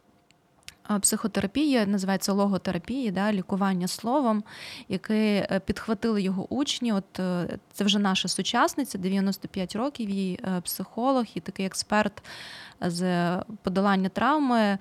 Е, 0.92 1.00
психотерапії 1.00 1.86
називається 1.86 2.34
логотерапії, 2.34 3.12
да, 3.12 3.34
лікування 3.34 3.88
словом, 3.88 4.44
яке 4.90 5.48
підхватили 5.66 6.22
його 6.22 6.54
учні. 6.54 6.94
От 6.94 7.20
е, 7.20 7.58
це 7.74 7.84
вже 7.84 8.00
наша 8.00 8.28
сучасниця, 8.28 8.98
95 8.98 9.76
років, 9.76 10.10
її 10.10 10.40
е, 10.44 10.62
психолог 10.62 11.26
і 11.34 11.40
такий 11.40 11.66
експерт 11.66 12.24
з 12.82 13.38
подолання 13.64 14.10
травми. 14.10 14.78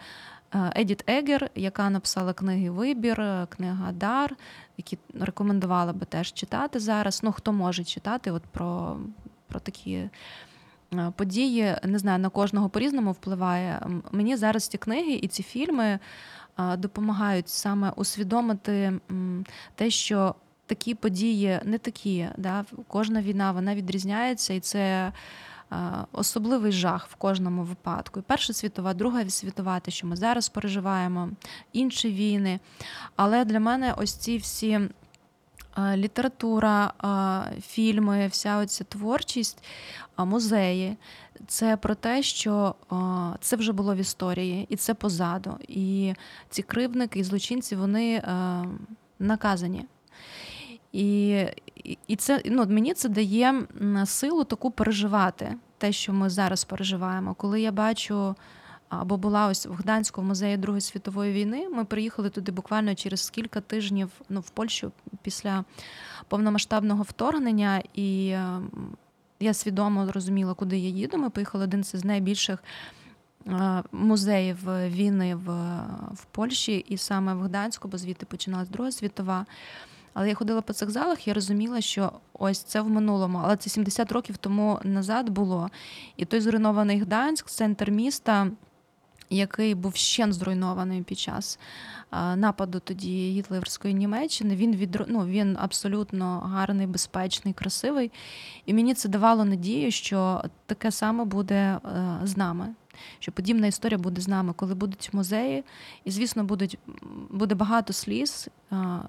Едіт 0.77 1.05
Егер, 1.11 1.51
яка 1.55 1.91
написала 1.91 2.33
книги 2.33 2.71
Вибір, 2.71 3.47
книга 3.49 3.93
Дар, 3.93 4.37
які 4.77 4.99
рекомендувала 5.21 5.93
би 5.93 6.07
теж 6.07 6.33
читати 6.33 6.81
зараз. 6.81 7.21
Ну, 7.23 7.33
хто 7.33 7.53
може 7.53 7.85
читати, 7.85 8.31
от 8.31 8.43
про, 8.43 8.97
про 9.49 9.61
такі. 9.61 10.09
Е, 10.95 11.13
події, 11.17 11.77
не 11.83 11.99
знаю, 11.99 12.19
на 12.19 12.29
кожного 12.29 12.69
по-різному 12.69 13.13
впливає. 13.13 13.87
Мені 14.13 14.37
зараз 14.37 14.69
ці 14.69 14.79
книги 14.79 15.13
і 15.13 15.29
ці 15.29 15.43
фільми 15.43 15.99
е, 16.59 16.77
допомагають 16.77 17.49
саме 17.49 17.93
усвідомити 17.97 18.93
те, 19.75 19.91
що 19.91 20.35
такі 20.67 20.95
події 20.95 21.61
не 21.65 21.79
такі. 21.79 22.29
Да? 22.37 22.65
Кожна 22.89 23.23
війна 23.23 23.53
вона 23.53 23.75
відрізняється, 23.75 24.55
і 24.55 24.61
це. 24.61 25.13
Е, 25.73 25.77
особливий 26.13 26.73
жах 26.73 27.09
в 27.09 27.15
кожному 27.15 27.63
випадку. 27.63 28.21
І 28.21 28.23
Перша 28.23 28.53
світова, 28.53 28.95
Друга 28.95 29.31
світова, 29.31 29.81
те, 29.81 29.91
що 29.91 30.07
ми 30.07 30.17
зараз 30.17 30.49
переживаємо, 30.49 31.31
інші 31.73 32.11
війни. 32.11 32.61
Але 33.17 33.45
для 33.45 33.61
мене 33.61 33.95
ось 33.97 34.15
ці 34.15 34.37
всі 34.37 34.81
література, 35.97 36.93
фільми, 37.63 38.27
вся 38.27 38.59
оця 38.59 38.85
творчість, 38.85 39.63
музеї. 40.25 40.97
Це 41.47 41.77
про 41.77 41.95
те, 41.95 42.23
що 42.23 42.75
це 43.41 43.57
вже 43.57 43.73
було 43.73 43.95
в 43.95 43.99
історії, 43.99 44.67
і 44.69 44.77
це 44.77 44.95
позаду. 44.95 45.57
І 45.69 46.15
ці 46.49 46.63
кривдники 46.63 47.19
і 47.19 47.25
злочинці 47.25 47.77
вони 47.77 48.23
наказані. 49.19 49.85
І 50.93 51.45
і 52.07 52.17
це 52.17 52.43
ну, 52.45 52.67
мені 52.67 52.95
це 52.95 53.09
дає 53.09 53.63
силу 54.05 54.45
таку 54.45 54.71
переживати 54.71 55.55
те, 55.79 55.93
що 55.93 56.13
ми 56.13 56.31
зараз 56.31 56.65
переживаємо. 56.65 57.35
Коли 57.35 57.61
я 57.61 57.73
бачу 57.73 58.35
або 58.89 59.17
була 59.17 59.47
ось 59.47 59.67
в 59.67 59.73
Гданському 59.73 60.29
музеї 60.29 60.57
Другої 60.57 60.81
світової 60.81 61.33
війни. 61.33 61.69
Ми 61.69 61.85
приїхали 61.85 62.31
туди 62.31 62.53
буквально 62.53 62.95
через 62.95 63.31
кілька 63.31 63.61
тижнів 63.61 64.11
ну, 64.29 64.41
в 64.41 64.51
Польщу 64.51 64.93
після 65.23 65.65
повномасштабного 66.29 67.03
вторгнення, 67.03 67.83
і 67.95 68.31
ем, 68.31 68.71
я 69.41 69.55
свідомо 69.55 70.07
зрозуміла, 70.07 70.55
куди 70.55 70.79
я 70.79 70.89
їду. 70.89 71.19
Ми 71.19 71.31
поїхали 71.31 71.65
один 71.65 71.85
з 71.85 72.05
найбільших 72.05 72.65
музеїв 73.93 74.59
війни 74.87 75.35
в, 75.35 75.49
в 76.15 76.25
Польщі 76.25 76.85
і 76.89 76.97
саме 76.97 77.35
в 77.35 77.41
Гданську, 77.41 77.89
бо 77.89 77.99
звідти 77.99 78.27
починалась 78.27 78.69
Друга 78.69 78.93
світова. 78.93 79.47
Але 80.15 80.29
я 80.29 80.35
ходила 80.35 80.61
по 80.61 80.73
цих 80.73 80.91
залах, 80.91 81.29
я 81.29 81.35
розуміла, 81.35 81.81
що 81.81 82.13
ось 82.33 82.63
це 82.63 82.81
в 82.81 82.91
минулому, 82.91 83.41
але 83.45 83.57
це 83.57 83.71
70 83.71 84.13
років 84.13 84.37
тому 84.37 84.79
назад 84.85 85.29
було. 85.29 85.71
І 86.17 86.25
той 86.25 86.41
зруйнований 86.41 87.01
Гданськ, 87.01 87.47
центр 87.47 87.91
міста, 87.91 88.51
який 89.31 89.75
був 89.75 89.97
ще 89.97 90.33
зруйнований 90.33 91.03
під 91.03 91.19
час 91.19 91.59
нападу 92.37 92.81
тоді 92.81 93.31
гітлерської 93.31 93.95
Німеччини, 93.95 94.57
він 94.57 94.77
від, 94.77 95.05
ну, 95.09 95.27
він 95.27 95.57
абсолютно 95.61 96.39
гарний, 96.39 96.87
безпечний, 96.87 97.55
красивий. 97.55 98.13
І 98.67 98.75
мені 98.75 98.95
це 98.95 99.09
давало 99.09 99.45
надію, 99.45 99.91
що 99.91 100.45
таке 100.67 100.91
саме 100.91 101.25
буде 101.25 101.55
е, 101.55 101.81
з 102.25 102.37
нами 102.37 102.75
що 103.19 103.33
подібна 103.33 103.67
історія 103.67 103.99
буде 103.99 104.21
з 104.21 104.29
нами, 104.29 104.53
коли 104.57 104.75
будуть 104.75 105.11
музеї, 105.13 105.65
і, 106.05 106.11
звісно, 106.11 106.45
будуть, 106.45 106.79
буде 107.31 107.55
багато 107.55 107.93
сліз. 107.93 108.49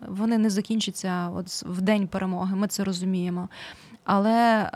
Вони 0.07 0.37
не 0.37 0.49
закінчаться 0.49 1.29
от 1.35 1.47
в 1.47 1.81
день 1.81 2.07
перемоги, 2.07 2.55
ми 2.55 2.67
це 2.67 2.83
розуміємо. 2.83 3.49
Але 4.03 4.69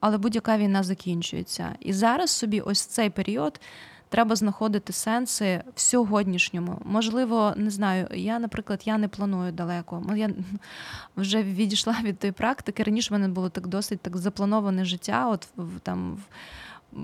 але 0.00 0.18
будь-яка 0.18 0.58
війна 0.58 0.82
закінчується. 0.82 1.74
І 1.80 1.92
зараз 1.92 2.30
собі, 2.30 2.60
ось 2.60 2.80
цей 2.80 3.10
період, 3.10 3.60
треба 4.08 4.36
знаходити 4.36 4.92
сенси 4.92 5.62
в 5.74 5.80
сьогоднішньому. 5.80 6.78
Можливо, 6.84 7.52
не 7.56 7.70
знаю. 7.70 8.08
Я, 8.14 8.38
наприклад, 8.38 8.82
я 8.84 8.98
не 8.98 9.08
планую 9.08 9.52
далеко. 9.52 10.02
Я 10.16 10.30
вже 11.16 11.42
відійшла 11.42 11.96
від 12.02 12.18
тої 12.18 12.32
практики. 12.32 12.82
Раніше 12.82 13.08
в 13.10 13.12
мене 13.12 13.28
було 13.28 13.48
так 13.48 13.66
досить 13.66 14.00
так 14.00 14.16
заплановане 14.16 14.84
життя. 14.84 15.28
От 15.28 15.48
там 15.82 16.18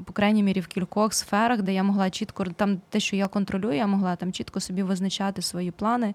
по 0.04 0.12
крайній 0.12 0.42
мірі 0.42 0.60
в 0.60 0.66
кількох 0.66 1.14
сферах, 1.14 1.62
де 1.62 1.74
я 1.74 1.82
могла 1.82 2.10
чітко 2.10 2.44
там 2.44 2.80
те, 2.88 3.00
що 3.00 3.16
я 3.16 3.28
контролюю, 3.28 3.76
я 3.76 3.86
могла 3.86 4.16
там 4.16 4.32
чітко 4.32 4.60
собі 4.60 4.82
визначати 4.82 5.42
свої 5.42 5.70
плани. 5.70 6.14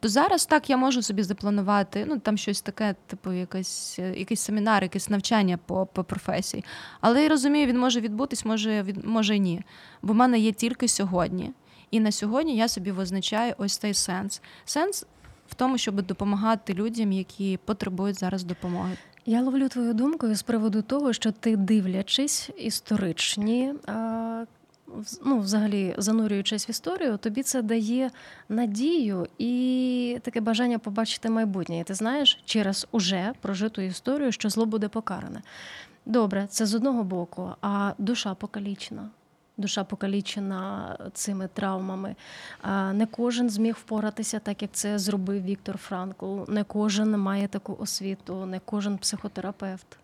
То 0.00 0.08
зараз 0.08 0.46
так 0.46 0.70
я 0.70 0.76
можу 0.76 1.02
собі 1.02 1.22
запланувати, 1.22 2.04
ну 2.08 2.18
там 2.18 2.36
щось 2.36 2.60
таке, 2.60 2.94
типу, 3.06 3.32
якийсь 3.32 3.98
якийсь 3.98 4.40
семінар, 4.40 4.82
якесь 4.82 5.08
навчання 5.08 5.58
по 5.66 5.86
по 5.86 6.04
професії. 6.04 6.64
Але 7.00 7.22
я 7.22 7.28
розумію, 7.28 7.66
він 7.66 7.78
може 7.78 8.00
відбутись, 8.00 8.44
може 8.44 8.82
від 8.82 9.04
може 9.04 9.38
ні. 9.38 9.62
Бо 10.02 10.12
в 10.12 10.16
мене 10.16 10.38
є 10.38 10.52
тільки 10.52 10.88
сьогодні. 10.88 11.52
І 11.90 12.00
на 12.00 12.12
сьогодні 12.12 12.56
я 12.56 12.68
собі 12.68 12.90
визначаю 12.90 13.54
ось 13.58 13.76
цей 13.76 13.94
сенс. 13.94 14.42
Сенс 14.64 15.06
в 15.48 15.54
тому, 15.54 15.78
щоб 15.78 16.02
допомагати 16.02 16.74
людям, 16.74 17.12
які 17.12 17.58
потребують 17.64 18.18
зараз 18.20 18.44
допомоги. 18.44 18.96
Я 19.26 19.42
ловлю 19.42 19.68
твою 19.68 19.94
думку 19.94 20.34
з 20.34 20.42
приводу 20.42 20.82
того, 20.82 21.12
що 21.12 21.32
ти 21.32 21.56
дивлячись 21.56 22.50
історичні, 22.58 23.74
ну, 25.24 25.38
взагалі 25.38 25.94
занурюючись 25.98 26.68
в 26.68 26.70
історію, 26.70 27.16
тобі 27.16 27.42
це 27.42 27.62
дає 27.62 28.10
надію 28.48 29.26
і 29.38 30.18
таке 30.22 30.40
бажання 30.40 30.78
побачити 30.78 31.30
майбутнє. 31.30 31.80
І 31.80 31.84
ти 31.84 31.94
знаєш 31.94 32.40
через 32.44 32.86
уже 32.90 33.32
прожиту 33.40 33.82
історію, 33.82 34.32
що 34.32 34.50
зло 34.50 34.66
буде 34.66 34.88
покаране. 34.88 35.42
Добре, 36.06 36.46
це 36.50 36.66
з 36.66 36.74
одного 36.74 37.04
боку, 37.04 37.50
а 37.60 37.92
душа 37.98 38.34
покалічена 38.34 39.10
душа 39.56 39.84
покалічена 39.84 40.96
цими 41.12 41.48
травмами. 41.48 42.16
Не 42.92 43.06
кожен 43.10 43.50
зміг 43.50 43.74
впоратися, 43.74 44.38
так 44.38 44.62
як 44.62 44.70
це 44.72 44.98
зробив 44.98 45.42
Віктор 45.42 45.78
Франкл. 45.78 46.40
Не 46.48 46.64
кожен 46.64 47.18
має 47.18 47.48
таку 47.48 47.76
освіту, 47.80 48.46
не 48.46 48.60
кожен 48.64 48.98
психотерапевт. 48.98 49.98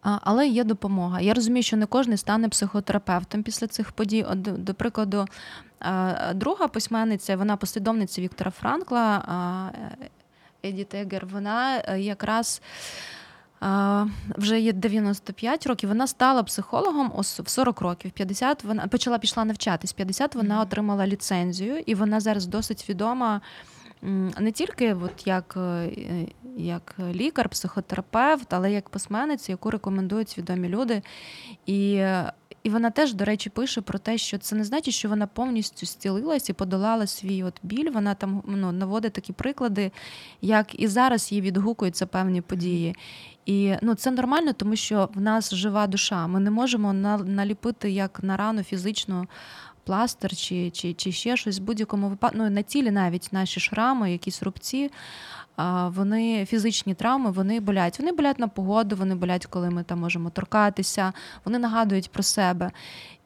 Але 0.00 0.48
є 0.48 0.64
допомога. 0.64 1.20
Я 1.20 1.34
розумію, 1.34 1.62
що 1.62 1.76
не 1.76 1.86
кожен 1.86 2.16
стане 2.16 2.48
психотерапевтом 2.48 3.42
після 3.42 3.66
цих 3.66 3.92
подій. 3.92 4.26
До 4.34 4.74
прикладу, 4.74 5.26
друга 6.34 6.68
письменниця, 6.68 7.36
вона 7.36 7.56
послідовниця 7.56 8.20
Віктора 8.20 8.50
Франкла, 8.50 9.22
Еді 10.64 10.84
Тегер, 10.84 11.26
вона 11.26 11.82
е, 11.88 12.00
якраз 12.00 12.62
вже 14.36 14.60
є 14.60 14.72
95 14.72 15.66
років. 15.66 15.88
Вона 15.88 16.06
стала 16.06 16.42
психологом 16.42 17.12
в 17.16 17.48
40 17.48 17.80
років. 17.80 18.10
50 18.10 18.64
вона 18.64 18.86
почала 18.86 19.18
пішла 19.18 19.44
навчатись. 19.44 19.92
50 19.92 20.34
вона 20.34 20.60
отримала 20.60 21.06
ліцензію, 21.06 21.82
і 21.86 21.94
вона 21.94 22.20
зараз 22.20 22.46
досить 22.46 22.88
відома. 22.88 23.40
Не 24.40 24.52
тільки 24.52 24.94
от 24.94 25.26
як 25.26 25.54
е, 25.56 25.90
як 26.58 26.94
лікар, 27.12 27.48
психотерапевт, 27.48 28.52
але 28.52 28.72
як 28.72 28.88
письменниця, 28.88 29.52
яку 29.52 29.70
рекомендують 29.70 30.38
відомі 30.38 30.68
люди. 30.68 31.02
І 31.66 32.04
і 32.62 32.70
вона 32.70 32.90
теж, 32.90 33.14
до 33.14 33.24
речі, 33.24 33.50
пише 33.50 33.80
про 33.80 33.98
те, 33.98 34.18
що 34.18 34.38
це 34.38 34.56
не 34.56 34.64
значить, 34.64 34.94
що 34.94 35.08
вона 35.08 35.26
повністю 35.26 35.86
зцілилась 35.86 36.48
і 36.48 36.52
подолала 36.52 37.06
свій 37.06 37.42
от 37.42 37.54
біль. 37.62 37.90
Вона 37.90 38.14
там 38.14 38.42
ну, 38.46 38.72
наводить 38.72 39.12
такі 39.12 39.32
приклади, 39.32 39.92
як 40.42 40.80
і 40.80 40.88
зараз 40.88 41.32
їй 41.32 41.40
відгукуються 41.40 42.06
певні 42.06 42.40
події. 42.40 42.96
І 43.46 43.74
ну, 43.82 43.94
це 43.94 44.10
нормально, 44.10 44.52
тому 44.52 44.76
що 44.76 45.08
в 45.14 45.20
нас 45.20 45.54
жива 45.54 45.86
душа. 45.86 46.26
Ми 46.26 46.40
не 46.40 46.50
можемо 46.50 46.92
наліпити 47.24 47.90
як 47.90 48.22
на 48.22 48.36
рану 48.36 48.62
фізичну 48.62 49.26
пластир 49.88 50.36
чи 50.36 50.70
чи, 50.70 50.94
чи 50.94 51.12
ще 51.12 51.36
щось 51.36 51.58
в 51.58 51.62
будь-якому 51.62 52.08
випадку. 52.08 52.38
Ну, 52.38 52.50
на 52.50 52.62
тілі 52.62 52.90
навіть 52.90 53.28
наші 53.32 53.60
шрами, 53.60 54.12
якісь 54.12 54.42
рубці. 54.42 54.90
Вони 55.86 56.46
фізичні 56.46 56.94
травми, 56.94 57.30
вони 57.30 57.60
болять. 57.60 57.98
Вони 57.98 58.12
болять 58.12 58.38
на 58.38 58.48
погоду, 58.48 58.96
вони 58.96 59.14
болять, 59.14 59.46
коли 59.46 59.70
ми 59.70 59.82
там 59.82 60.00
можемо 60.00 60.30
торкатися, 60.30 61.12
вони 61.44 61.58
нагадують 61.58 62.10
про 62.10 62.22
себе. 62.22 62.70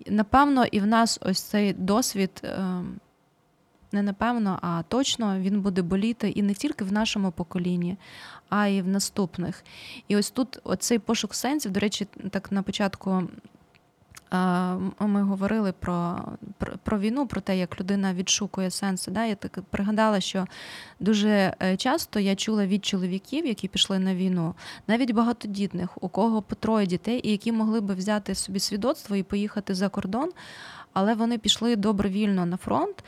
Напевно, 0.06 0.64
і 0.64 0.80
в 0.80 0.86
нас 0.86 1.18
ось 1.22 1.42
цей 1.42 1.72
досвід 1.72 2.30
ем, 2.44 3.00
не 3.92 4.02
напевно, 4.02 4.58
а 4.62 4.82
точно 4.88 5.38
він 5.38 5.60
буде 5.60 5.82
боліти 5.82 6.30
і 6.30 6.42
не 6.42 6.54
тільки 6.54 6.84
в 6.84 6.92
нашому 6.92 7.30
поколінні, 7.32 7.96
а 8.48 8.66
й 8.66 8.82
в 8.82 8.88
наступних. 8.88 9.64
І 10.08 10.16
ось 10.16 10.30
тут 10.30 10.58
оцей 10.64 10.98
пошук 10.98 11.34
сенсів, 11.34 11.72
до 11.72 11.80
речі, 11.80 12.06
так 12.30 12.52
на 12.52 12.62
початку. 12.62 13.22
Ми 15.00 15.22
говорили 15.22 15.72
про 15.72 16.24
про, 16.58 16.72
про 16.82 16.98
війну, 16.98 17.26
про 17.26 17.40
те, 17.40 17.58
як 17.58 17.80
людина 17.80 18.14
відшукує 18.14 18.70
сенси. 18.70 19.10
Да? 19.10 19.24
Я 19.24 19.34
так 19.34 19.60
пригадала, 19.70 20.20
що 20.20 20.46
дуже 21.00 21.54
е, 21.62 21.76
часто 21.76 22.20
я 22.20 22.36
чула 22.36 22.66
від 22.66 22.84
чоловіків, 22.84 23.46
які 23.46 23.68
пішли 23.68 23.98
на 23.98 24.14
війну, 24.14 24.54
навіть 24.86 25.10
багатодітних, 25.10 26.02
у 26.02 26.08
кого 26.08 26.42
по 26.42 26.54
троє 26.54 26.86
дітей, 26.86 27.20
і 27.28 27.30
які 27.30 27.52
могли 27.52 27.80
би 27.80 27.94
взяти 27.94 28.34
собі 28.34 28.60
свідоцтво 28.60 29.16
і 29.16 29.22
поїхати 29.22 29.74
за 29.74 29.88
кордон, 29.88 30.30
але 30.92 31.14
вони 31.14 31.38
пішли 31.38 31.76
добровільно 31.76 32.46
на 32.46 32.56
фронт 32.56 33.04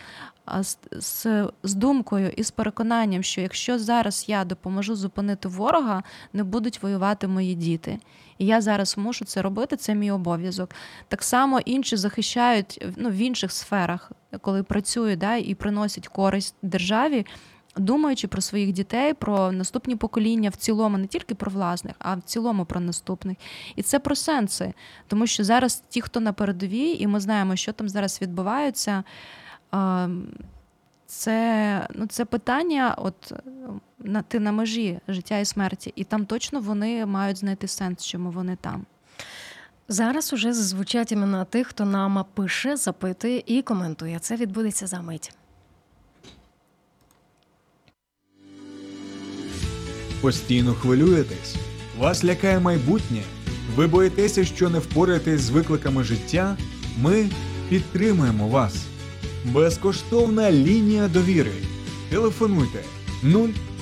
з, 0.61 0.79
з, 0.92 1.27
з 1.62 1.75
думкою 1.75 2.31
і 2.37 2.42
з 2.42 2.51
переконанням, 2.51 3.23
що 3.23 3.40
якщо 3.40 3.79
зараз 3.79 4.25
я 4.29 4.44
допоможу 4.44 4.94
зупинити 4.97 5.49
ворога, 5.49 6.03
не 6.33 6.44
будуть 6.44 6.83
воювати 6.83 7.27
мої 7.27 7.55
діти. 7.55 7.99
І 8.38 8.47
я 8.47 8.61
зараз 8.61 8.99
мушу 8.99 9.25
це 9.25 9.42
робити, 9.42 9.77
це 9.77 9.94
мій 9.94 10.11
обов'язок. 10.11 10.70
Так 11.09 11.23
само 11.23 11.61
інші 11.61 11.97
захищають 11.97 12.87
ну, 12.97 13.11
в 13.11 13.14
інших 13.14 13.53
сферах, 13.53 14.12
коли 14.40 14.62
працюють 14.62 15.18
да, 15.18 15.37
і 15.37 15.55
приносять 15.55 16.09
користь 16.09 16.55
державі. 16.62 17.27
Думаючи 17.76 18.28
про 18.28 18.40
своїх 18.40 18.72
дітей, 18.72 19.14
про 19.14 19.52
наступні 19.52 19.96
покоління 19.96 20.50
в 20.50 20.56
цілому, 20.56 20.98
не 20.98 21.06
тільки 21.06 21.34
про 21.34 21.50
власних, 21.50 21.94
а 21.98 22.14
в 22.14 22.22
цілому 22.22 22.64
про 22.64 22.80
наступних. 22.80 23.37
І 23.76 23.82
це 23.82 23.98
про 23.98 24.16
сенси. 24.16 24.74
Тому 25.06 25.26
що 25.26 25.44
зараз 25.44 25.82
ті, 25.88 26.00
хто 26.00 26.20
на 26.20 26.32
передовій, 26.32 26.96
і 26.98 27.06
ми 27.06 27.20
знаємо, 27.20 27.56
що 27.56 27.72
там 27.72 27.88
зараз 27.88 28.22
відбувається. 28.22 29.04
Це 31.06 31.88
ну, 31.94 32.06
це 32.06 32.24
питання, 32.24 32.94
от 32.98 33.32
на 33.98 34.22
ти 34.22 34.40
на 34.40 34.52
межі 34.52 34.98
життя 35.08 35.38
і 35.38 35.44
смерті, 35.44 35.92
і 35.96 36.04
там 36.04 36.26
точно 36.26 36.60
вони 36.60 37.06
мають 37.06 37.37
знайти 37.37 37.68
сенс, 37.68 38.06
чому 38.06 38.30
вони 38.30 38.56
там. 38.56 38.87
Зараз 39.88 40.32
уже 40.32 40.52
звучать 40.52 41.12
імена 41.12 41.44
тих, 41.44 41.66
хто 41.66 41.84
нам 41.84 42.24
пише, 42.34 42.76
запитує 42.76 43.42
і 43.46 43.62
коментує. 43.62 44.18
Це 44.18 44.37
відбудеться 44.37 44.87
за 44.87 45.00
мить. 45.00 45.32
Постійно 50.24 50.74
хвилюєтесь, 50.74 51.54
вас 51.98 52.24
лякає 52.24 52.60
майбутнє. 52.60 53.22
Ви 53.76 53.87
боїтеся, 53.87 54.44
що 54.44 54.70
не 54.70 54.78
впораєтесь 54.78 55.40
з 55.40 55.50
викликами 55.50 56.04
життя. 56.04 56.56
Ми 56.98 57.28
підтримуємо 57.68 58.48
вас. 58.48 58.74
Безкоштовна 59.44 60.52
лінія 60.52 61.08
довіри. 61.08 61.52
Телефонуйте 62.10 62.82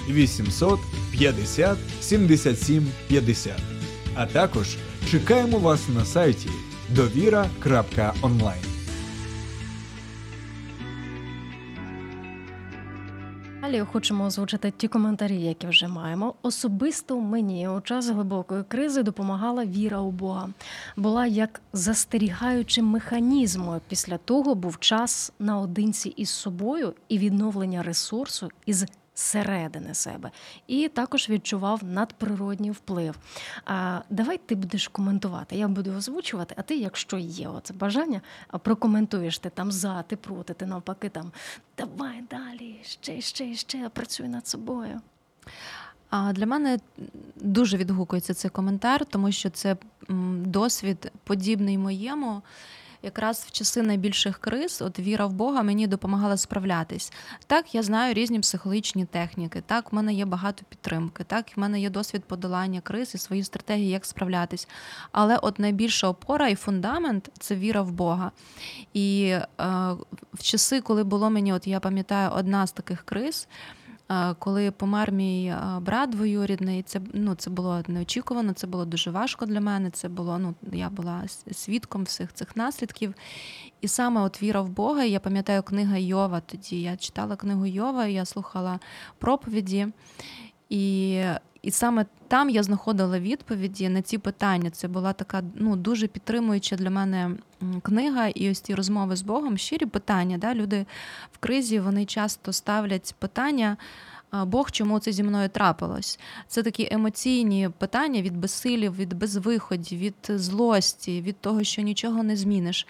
0800 0.08 0.80
50 1.10 1.78
77 2.00 2.86
50. 3.08 3.52
А 4.14 4.26
також 4.26 4.76
чекаємо 5.10 5.58
вас 5.58 5.80
на 5.94 6.04
сайті 6.04 6.48
довіра.онлайн. 6.88 8.71
Далі 13.72 13.84
хочемо 13.92 14.24
озвучити 14.24 14.70
ті 14.76 14.88
коментарі, 14.88 15.42
які 15.42 15.66
вже 15.66 15.88
маємо. 15.88 16.34
Особисто 16.42 17.20
мені 17.20 17.68
у 17.68 17.80
час 17.80 18.08
глибокої 18.08 18.64
кризи 18.68 19.02
допомагала 19.02 19.64
віра 19.64 20.00
у 20.00 20.10
Бога. 20.10 20.48
Була 20.96 21.26
як 21.26 21.60
застерігаючим 21.72 22.86
механізмом. 22.86 23.80
Після 23.88 24.18
того 24.18 24.54
був 24.54 24.80
час 24.80 25.32
наодинці 25.38 26.08
із 26.08 26.30
собою 26.30 26.94
і 27.08 27.18
відновлення 27.18 27.82
ресурсу 27.82 28.48
із 28.66 28.84
середини 29.14 29.94
себе, 29.94 30.30
і 30.66 30.88
також 30.88 31.28
відчував 31.28 31.84
надприродній 31.84 32.70
вплив. 32.70 33.16
А 33.64 34.00
давай 34.10 34.38
ти 34.38 34.54
будеш 34.54 34.88
коментувати. 34.88 35.56
Я 35.56 35.68
буду 35.68 35.92
озвучувати, 35.92 36.54
а 36.58 36.62
ти, 36.62 36.76
якщо 36.76 37.18
є 37.18 37.48
оце 37.48 37.74
бажання, 37.74 38.20
прокоментуєш 38.62 39.38
ти 39.38 39.50
там 39.50 39.72
за, 39.72 40.02
ти 40.02 40.16
проти, 40.16 40.54
ти 40.54 40.66
навпаки 40.66 41.08
там 41.08 41.32
давай 41.78 42.24
далі, 42.30 42.80
ще, 42.82 43.20
ще, 43.20 43.54
ще 43.54 43.88
працюй 43.88 44.28
над 44.28 44.46
собою. 44.46 45.00
А 46.10 46.32
для 46.32 46.46
мене 46.46 46.78
дуже 47.36 47.76
відгукується 47.76 48.34
цей 48.34 48.50
коментар, 48.50 49.04
тому 49.06 49.32
що 49.32 49.50
це 49.50 49.76
досвід 50.46 51.12
подібний 51.24 51.78
моєму 51.78 52.42
якраз 53.02 53.44
в 53.48 53.50
часи 53.50 53.82
найбільших 53.82 54.38
криз, 54.38 54.82
от 54.82 54.98
віра 54.98 55.26
в 55.26 55.32
Бога 55.32 55.62
мені 55.62 55.86
допомагала 55.86 56.36
справлятись. 56.36 57.12
Так, 57.46 57.74
я 57.74 57.82
знаю 57.82 58.14
різні 58.14 58.40
психологічні 58.40 59.04
техніки. 59.04 59.62
Так, 59.66 59.92
в 59.92 59.94
мене 59.94 60.14
є 60.14 60.24
багато 60.24 60.64
підтримки. 60.68 61.24
Так, 61.24 61.56
в 61.56 61.60
мене 61.60 61.80
є 61.80 61.90
досвід 61.90 62.24
подолання 62.24 62.80
криз 62.80 63.14
і 63.14 63.18
свої 63.18 63.44
стратегії, 63.44 63.88
як 63.88 64.06
справлятись. 64.06 64.68
Але 65.12 65.36
от 65.36 65.58
найбільша 65.58 66.08
опора 66.08 66.48
і 66.48 66.54
фундамент 66.54 67.30
це 67.38 67.54
віра 67.54 67.82
в 67.82 67.92
Бога. 67.92 68.30
І 68.94 69.24
е, 69.24 69.44
в 70.34 70.42
часи, 70.42 70.80
коли 70.80 71.04
було 71.04 71.30
мені, 71.30 71.52
от 71.52 71.66
я 71.66 71.80
пам'ятаю, 71.80 72.30
одна 72.34 72.66
з 72.66 72.72
таких 72.72 73.02
криз. 73.02 73.48
Коли 74.38 74.70
помер 74.70 75.12
мій 75.12 75.54
брат 75.80 76.10
двоюрідний, 76.10 76.82
це 76.82 77.00
ну 77.12 77.34
це 77.34 77.50
було 77.50 77.82
неочікувано, 77.88 78.52
це 78.52 78.66
було 78.66 78.84
дуже 78.84 79.10
важко 79.10 79.46
для 79.46 79.60
мене. 79.60 79.90
Це 79.90 80.08
було 80.08 80.38
ну 80.38 80.54
я 80.72 80.90
була 80.90 81.24
свідком 81.52 82.04
всіх 82.04 82.32
цих 82.32 82.56
наслідків. 82.56 83.14
І 83.80 83.88
саме 83.88 84.20
от 84.20 84.42
віра 84.42 84.60
в 84.60 84.68
Бога, 84.68 85.04
я 85.04 85.20
пам'ятаю 85.20 85.62
книга 85.62 85.96
Йова. 85.96 86.40
Тоді 86.40 86.82
я 86.82 86.96
читала 86.96 87.36
книгу 87.36 87.66
Йова, 87.66 88.06
я 88.06 88.24
слухала 88.24 88.78
проповіді. 89.18 89.88
І 90.68 91.22
і 91.62 91.70
саме 91.70 92.06
там 92.28 92.50
я 92.50 92.62
знаходила 92.62 93.18
відповіді 93.18 93.88
на 93.88 94.02
ці 94.02 94.18
питання. 94.18 94.70
Це 94.70 94.88
була 94.88 95.12
така 95.12 95.42
ну 95.54 95.76
дуже 95.76 96.06
підтримуюча 96.06 96.76
для 96.76 96.90
мене 96.90 97.30
книга, 97.82 98.28
і 98.28 98.50
ось 98.50 98.60
ці 98.60 98.74
розмови 98.74 99.16
з 99.16 99.22
Богом, 99.22 99.58
щирі 99.58 99.86
питання. 99.86 100.38
Да? 100.38 100.54
Люди 100.54 100.86
в 101.32 101.38
кризі 101.38 101.80
вони 101.80 102.04
часто 102.04 102.52
ставлять 102.52 103.14
питання. 103.18 103.76
Бог, 104.46 104.70
чому 104.70 104.98
це 104.98 105.12
зі 105.12 105.22
мною 105.22 105.48
трапилось? 105.48 106.18
Це 106.48 106.62
такі 106.62 106.88
емоційні 106.90 107.70
питання 107.78 108.22
від 108.22 108.36
безсилів, 108.36 108.96
від 108.96 109.12
безвиходів, 109.12 109.98
від 109.98 110.14
злості, 110.28 111.22
від 111.22 111.40
того, 111.40 111.64
що 111.64 111.82
нічого 111.82 112.22
не 112.22 112.36
зміниш. 112.36 112.86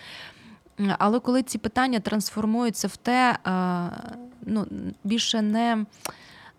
Але 0.98 1.20
коли 1.20 1.42
ці 1.42 1.58
питання 1.58 2.00
трансформуються 2.00 2.88
в 2.88 2.96
те, 2.96 3.38
ну, 4.46 4.66
більше 5.04 5.42
не 5.42 5.84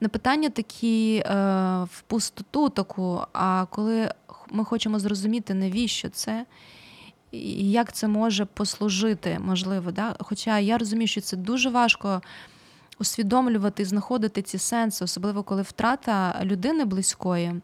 не 0.02 0.08
питання 0.08 0.50
такі 0.50 1.24
е, 1.26 1.34
в 1.84 2.02
пустоту 2.08 2.70
таку, 2.70 3.22
а 3.34 3.66
коли 3.70 4.12
ми 4.52 4.66
хочемо 4.66 5.00
зрозуміти, 5.00 5.54
навіщо 5.54 6.10
це. 6.10 6.46
І 7.32 7.72
як 7.72 7.94
це 7.94 8.08
може 8.08 8.46
послужити, 8.46 9.40
можливо, 9.40 9.92
да? 9.92 10.16
Хоча 10.20 10.60
я 10.60 10.78
розумію, 10.78 11.08
що 11.08 11.22
це 11.22 11.38
дуже 11.38 11.70
важко 11.70 12.22
усвідомлювати, 13.00 13.86
знаходити 13.86 14.42
ці 14.42 14.58
сенси, 14.58 15.06
особливо 15.06 15.44
коли 15.44 15.62
втрата 15.62 16.40
людини 16.44 16.86
близької. 16.86 17.62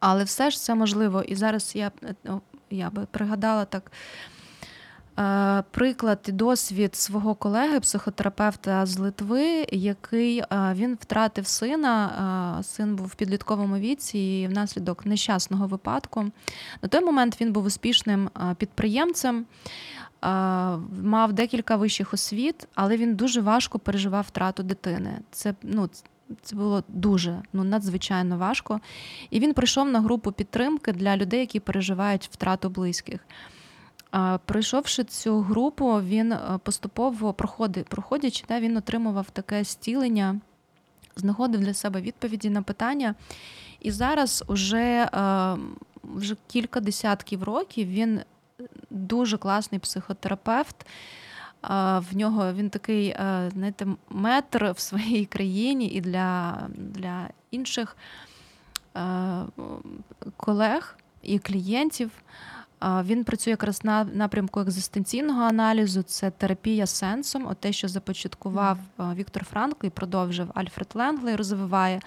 Але 0.00 0.24
все 0.24 0.50
ж 0.50 0.60
це 0.60 0.74
можливо. 0.74 1.22
І 1.22 1.34
зараз 1.34 1.76
я 1.76 1.92
ну, 2.24 2.40
я 2.70 2.90
би 2.90 3.06
пригадала 3.10 3.64
так 3.64 3.92
Е, 4.32 4.33
приклад 5.70 6.18
і 6.28 6.32
досвід 6.32 6.94
свого 6.94 7.34
колеги, 7.34 7.80
психотерапевта 7.80 8.86
з 8.86 8.98
Литви, 8.98 9.66
який 9.72 10.38
е, 10.38 10.46
він 10.74 10.98
втратив 11.00 11.46
сина. 11.46 12.56
Е, 12.60 12.62
син 12.62 12.96
був 12.96 13.06
в 13.06 13.14
підлітковому 13.14 13.76
віці 13.78 14.18
і 14.18 14.46
внаслідок 14.46 15.06
нещасного 15.06 15.66
випадку. 15.66 16.24
На 16.82 16.88
той 16.88 17.00
момент 17.00 17.40
він 17.40 17.52
був 17.52 17.64
успішним 17.64 18.30
підприємцем, 18.56 19.46
мав 21.02 21.32
декілька 21.32 21.76
вищих 21.76 22.14
освіт, 22.14 22.68
але 22.74 22.96
він 22.96 23.14
дуже 23.14 23.40
важко 23.40 23.78
переживав 23.78 24.24
втрату 24.28 24.62
дитини. 24.62 25.18
Це 25.30 25.54
ну. 25.62 25.90
Це 26.42 26.56
було 26.56 26.84
дуже 26.88 27.42
ну 27.52 27.64
надзвичайно 27.64 28.38
важко. 28.38 28.80
І 29.30 29.40
він 29.40 29.54
прийшов 29.54 29.88
на 29.88 30.00
групу 30.00 30.32
підтримки 30.32 30.92
для 30.92 31.16
людей, 31.16 31.40
які 31.40 31.60
переживають 31.60 32.28
втрату 32.32 32.70
близьких. 32.70 33.20
Пройшовши 34.44 35.04
цю 35.04 35.40
групу, 35.40 36.00
він 36.02 36.32
е, 36.32 36.58
поступово 36.62 37.32
проходить, 37.32 37.88
проходячи, 37.88 38.44
да, 38.48 38.60
він 38.60 38.76
отримував 38.76 39.30
таке 39.30 39.64
стілення, 39.64 40.40
знаходив 41.16 41.60
для 41.60 41.74
себе 41.74 42.00
відповіді 42.00 42.50
на 42.50 42.62
питання. 42.62 43.14
І 43.80 43.90
зараз 43.90 44.44
уже, 44.46 45.10
е, 45.14 45.56
вже 46.02 46.36
кілька 46.46 46.80
десятків 46.80 47.42
років 47.42 47.88
він 47.88 48.20
дуже 48.90 49.38
класний 49.38 49.78
психотерапевт. 49.78 50.86
В 51.98 52.06
нього 52.12 52.52
він 52.52 52.70
такий, 52.70 53.08
е, 53.08 53.50
знаєте, 53.54 53.86
метр 54.10 54.72
в 54.76 54.78
своїй 54.78 55.26
країні 55.26 55.86
і 55.86 56.00
для, 56.00 56.58
для 56.68 57.28
інших 57.50 57.96
колег 60.36 60.98
і 61.22 61.38
клієнтів. 61.38 62.10
Він 62.84 63.24
працює 63.24 63.50
якраз 63.50 63.84
на 63.84 64.04
напрямку 64.04 64.60
екзистенційного 64.60 65.42
аналізу. 65.42 66.02
Це 66.02 66.30
терапія 66.30 66.86
сенсом, 66.86 67.46
от 67.50 67.58
те, 67.58 67.72
що 67.72 67.88
започаткував 67.88 68.78
Віктор 68.98 69.44
Франкл 69.44 69.86
і 69.86 69.90
продовжив 69.90 70.50
Альфред 70.54 70.88
Ленглей, 70.94 71.36
розвиває. 71.36 72.00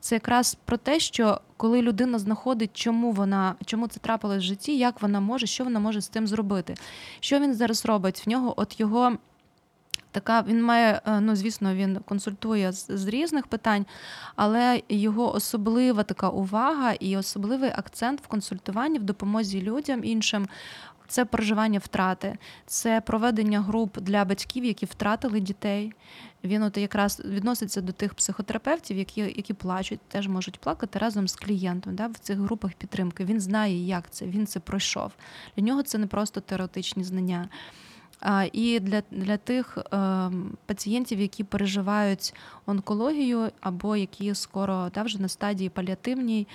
Це 0.00 0.14
якраз 0.14 0.54
про 0.64 0.76
те, 0.76 1.00
що 1.00 1.40
коли 1.56 1.82
людина 1.82 2.18
знаходить, 2.18 2.70
чому 2.72 3.12
вона 3.12 3.54
чому 3.64 3.88
це 3.88 4.00
трапилось 4.00 4.42
в 4.42 4.46
житті, 4.46 4.78
як 4.78 5.02
вона 5.02 5.20
може, 5.20 5.46
що 5.46 5.64
вона 5.64 5.80
може 5.80 6.00
з 6.00 6.08
тим 6.08 6.26
зробити. 6.26 6.74
Що 7.20 7.40
він 7.40 7.54
зараз 7.54 7.86
робить? 7.86 8.26
В 8.26 8.30
нього 8.30 8.54
от 8.56 8.80
його 8.80 9.12
така 10.14 10.42
він 10.42 10.62
має, 10.62 11.00
е, 11.06 11.20
ну 11.20 11.36
звісно, 11.36 11.74
він 11.74 11.96
консультує 11.96 12.72
з, 12.72 12.86
з 12.90 13.06
різних 13.06 13.46
питань, 13.46 13.86
але 14.36 14.82
його 14.88 15.34
особлива 15.34 16.02
така 16.02 16.28
увага 16.28 16.92
і 16.92 17.16
особливий 17.16 17.70
акцент 17.70 18.20
в 18.20 18.26
консультуванні 18.26 18.98
в 18.98 19.02
допомозі 19.02 19.62
людям 19.62 20.04
іншим. 20.04 20.48
Це 21.08 21.24
проживання 21.24 21.78
втрати, 21.78 22.38
це 22.66 23.00
проведення 23.00 23.60
груп 23.60 24.00
для 24.00 24.24
батьків, 24.24 24.64
які 24.64 24.86
втратили 24.86 25.40
дітей. 25.40 25.92
Він 26.44 26.62
от 26.62 26.76
якраз 26.76 27.22
відноситься 27.24 27.80
до 27.80 27.92
тих 27.92 28.14
психотерапевтів, 28.14 28.98
які 28.98 29.20
які 29.20 29.54
плачуть, 29.54 30.00
теж 30.08 30.28
можуть 30.28 30.60
плакати 30.60 30.98
разом 30.98 31.28
з 31.28 31.36
клієнтом 31.36 31.94
да, 31.94 32.06
в 32.06 32.18
цих 32.18 32.38
групах 32.38 32.72
підтримки. 32.72 33.24
Він 33.24 33.40
знає, 33.40 33.86
як 33.86 34.10
це, 34.10 34.26
він 34.26 34.46
це 34.46 34.60
пройшов. 34.60 35.12
Для 35.56 35.64
нього 35.64 35.82
це 35.82 35.98
не 35.98 36.06
просто 36.06 36.40
теоретичні 36.40 37.04
знання. 37.04 37.48
І 38.52 38.80
для 38.80 39.02
для 39.10 39.36
тих 39.36 39.78
ем, 39.92 40.56
пацієнтів, 40.66 41.20
які 41.20 41.44
переживають 41.44 42.34
онкологію, 42.66 43.50
або 43.60 43.96
які 43.96 44.34
скоро 44.34 44.90
да, 44.94 45.02
вже 45.02 45.22
на 45.22 45.28
стадії 45.28 45.68
паліативній, 45.68 46.46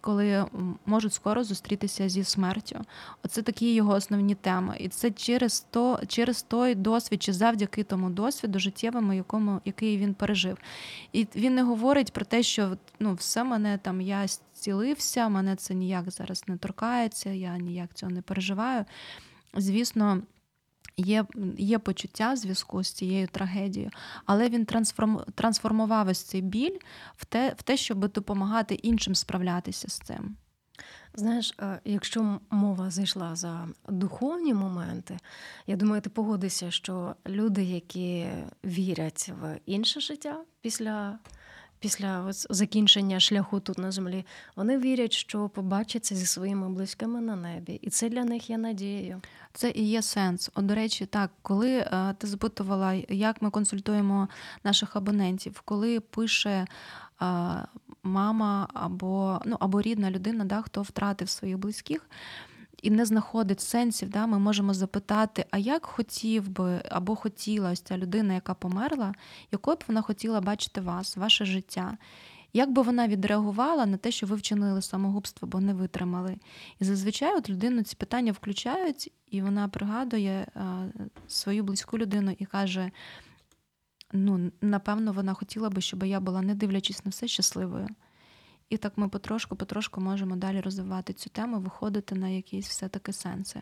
коли 0.00 0.44
можуть 0.86 1.12
скоро 1.12 1.44
зустрітися 1.44 2.08
зі 2.08 2.24
смертю. 2.24 2.80
Оце 3.24 3.42
такі 3.42 3.74
його 3.74 3.92
основні 3.92 4.34
теми. 4.34 4.76
І 4.80 4.88
це 4.88 5.10
через 5.10 5.66
то, 5.70 6.00
через 6.06 6.42
той 6.42 6.74
досвід, 6.74 7.22
чи 7.22 7.32
завдяки 7.32 7.84
тому 7.84 8.10
досвіду 8.10 8.58
життєвому, 8.58 9.12
якому 9.12 9.60
який 9.64 9.98
він 9.98 10.14
пережив. 10.14 10.58
І 11.12 11.26
він 11.36 11.54
не 11.54 11.62
говорить 11.62 12.12
про 12.12 12.24
те, 12.24 12.42
що 12.42 12.76
ну, 13.00 13.14
все 13.14 13.44
мене 13.44 13.78
там 13.78 14.00
я 14.00 14.26
зцілився, 14.26 15.28
мене 15.28 15.56
це 15.56 15.74
ніяк 15.74 16.10
зараз 16.10 16.44
не 16.46 16.56
торкається, 16.56 17.30
я 17.30 17.58
ніяк 17.58 17.94
цього 17.94 18.12
не 18.12 18.22
переживаю. 18.22 18.84
Звісно 19.54 20.22
є 20.98 21.24
є 21.58 21.78
почуття 21.78 22.36
зв'язку 22.36 22.82
з 22.82 22.92
цією 22.92 23.26
трагедією, 23.26 23.90
але 24.26 24.48
він 24.48 24.64
трансформ, 24.64 25.20
трансформував 25.34 26.08
ось 26.08 26.22
цей 26.22 26.40
біль 26.40 26.78
в 27.16 27.24
те, 27.24 27.54
в 27.58 27.62
те, 27.62 27.76
щоб 27.76 28.12
допомагати 28.12 28.74
іншим 28.74 29.14
справлятися 29.14 29.88
з 29.88 29.98
цим. 29.98 30.36
Знаєш, 31.14 31.54
е, 31.60 31.80
якщо 31.84 32.40
мова 32.50 32.90
зайшла 32.90 33.36
за 33.36 33.68
духовні 33.88 34.54
моменти, 34.54 35.18
я 35.66 35.76
думаю, 35.76 36.02
ти 36.02 36.10
погодишся, 36.10 36.70
що 36.70 37.14
люди, 37.26 37.64
які 37.64 38.26
вірять 38.64 39.32
в 39.40 39.60
інше 39.66 40.00
життя 40.00 40.44
після 40.60 41.18
після 41.80 42.32
закінчення 42.32 43.20
шляху 43.20 43.60
тут 43.60 43.78
на 43.78 43.90
землі, 43.90 44.24
вони 44.56 44.78
вірять, 44.78 45.12
що 45.12 45.48
побачаться 45.48 46.14
зі 46.14 46.26
своїми 46.26 46.68
близькими 46.68 47.20
на 47.20 47.36
небі, 47.36 47.78
і 47.82 47.90
це 47.90 48.08
для 48.08 48.24
них 48.24 48.50
є 48.50 48.58
надією. 48.58 49.20
Це 49.52 49.70
і 49.70 49.88
є 49.88 50.02
сенс. 50.02 50.50
От, 50.54 50.66
до 50.66 50.74
речі, 50.74 51.06
так, 51.06 51.30
коли 51.42 51.76
е, 51.76 52.14
ти 52.18 52.26
запитувала, 52.26 52.92
як 53.08 53.42
ми 53.42 53.50
консультуємо 53.50 54.28
наших 54.64 54.96
абонентів, 54.96 55.62
коли 55.64 56.00
пише 56.00 56.66
е, 57.22 57.26
мама 58.02 58.68
або 58.74 59.40
ну, 59.44 59.56
або 59.60 59.82
рідна 59.82 60.10
людина, 60.10 60.44
да, 60.44 60.62
хто 60.62 60.82
втратив 60.82 61.28
своїх 61.28 61.58
близьких. 61.58 62.10
І 62.82 62.90
не 62.90 63.04
знаходить 63.04 63.60
сенсів, 63.60 64.08
да, 64.08 64.26
ми 64.26 64.38
можемо 64.38 64.74
запитати, 64.74 65.44
а 65.50 65.58
як 65.58 65.86
хотів 65.86 66.48
би 66.48 66.82
або 66.90 67.16
хотіла 67.16 67.70
ось 67.70 67.80
ця 67.80 67.98
людина, 67.98 68.34
яка 68.34 68.54
померла, 68.54 69.14
якою 69.52 69.76
б 69.76 69.84
вона 69.88 70.02
хотіла 70.02 70.40
бачити 70.40 70.80
вас, 70.80 71.16
ваше 71.16 71.44
життя? 71.44 71.98
Як 72.52 72.72
би 72.72 72.82
вона 72.82 73.08
відреагувала 73.08 73.86
на 73.86 73.96
те, 73.96 74.10
що 74.10 74.26
ви 74.26 74.36
вчинили 74.36 74.82
самогубство, 74.82 75.48
бо 75.48 75.60
не 75.60 75.74
витримали? 75.74 76.36
І 76.80 76.84
зазвичай 76.84 77.36
от 77.36 77.50
людину 77.50 77.82
ці 77.82 77.96
питання 77.96 78.32
включають, 78.32 79.12
і 79.26 79.42
вона 79.42 79.68
пригадує 79.68 80.46
свою 81.28 81.64
близьку 81.64 81.98
людину 81.98 82.36
і 82.38 82.44
каже: 82.44 82.90
ну, 84.12 84.50
напевно, 84.60 85.12
вона 85.12 85.34
хотіла 85.34 85.70
би, 85.70 85.80
щоб 85.80 86.04
я 86.04 86.20
була, 86.20 86.42
не 86.42 86.54
дивлячись 86.54 87.04
на 87.04 87.10
все 87.10 87.28
щасливою. 87.28 87.88
І 88.70 88.76
так 88.76 88.92
ми 88.96 89.08
потрошку-потрошку 89.08 90.00
можемо 90.00 90.36
далі 90.36 90.60
розвивати 90.60 91.12
цю 91.12 91.30
тему, 91.30 91.60
виходити 91.60 92.14
на 92.14 92.28
якісь 92.28 92.68
все-таки 92.68 93.12
сенси. 93.12 93.60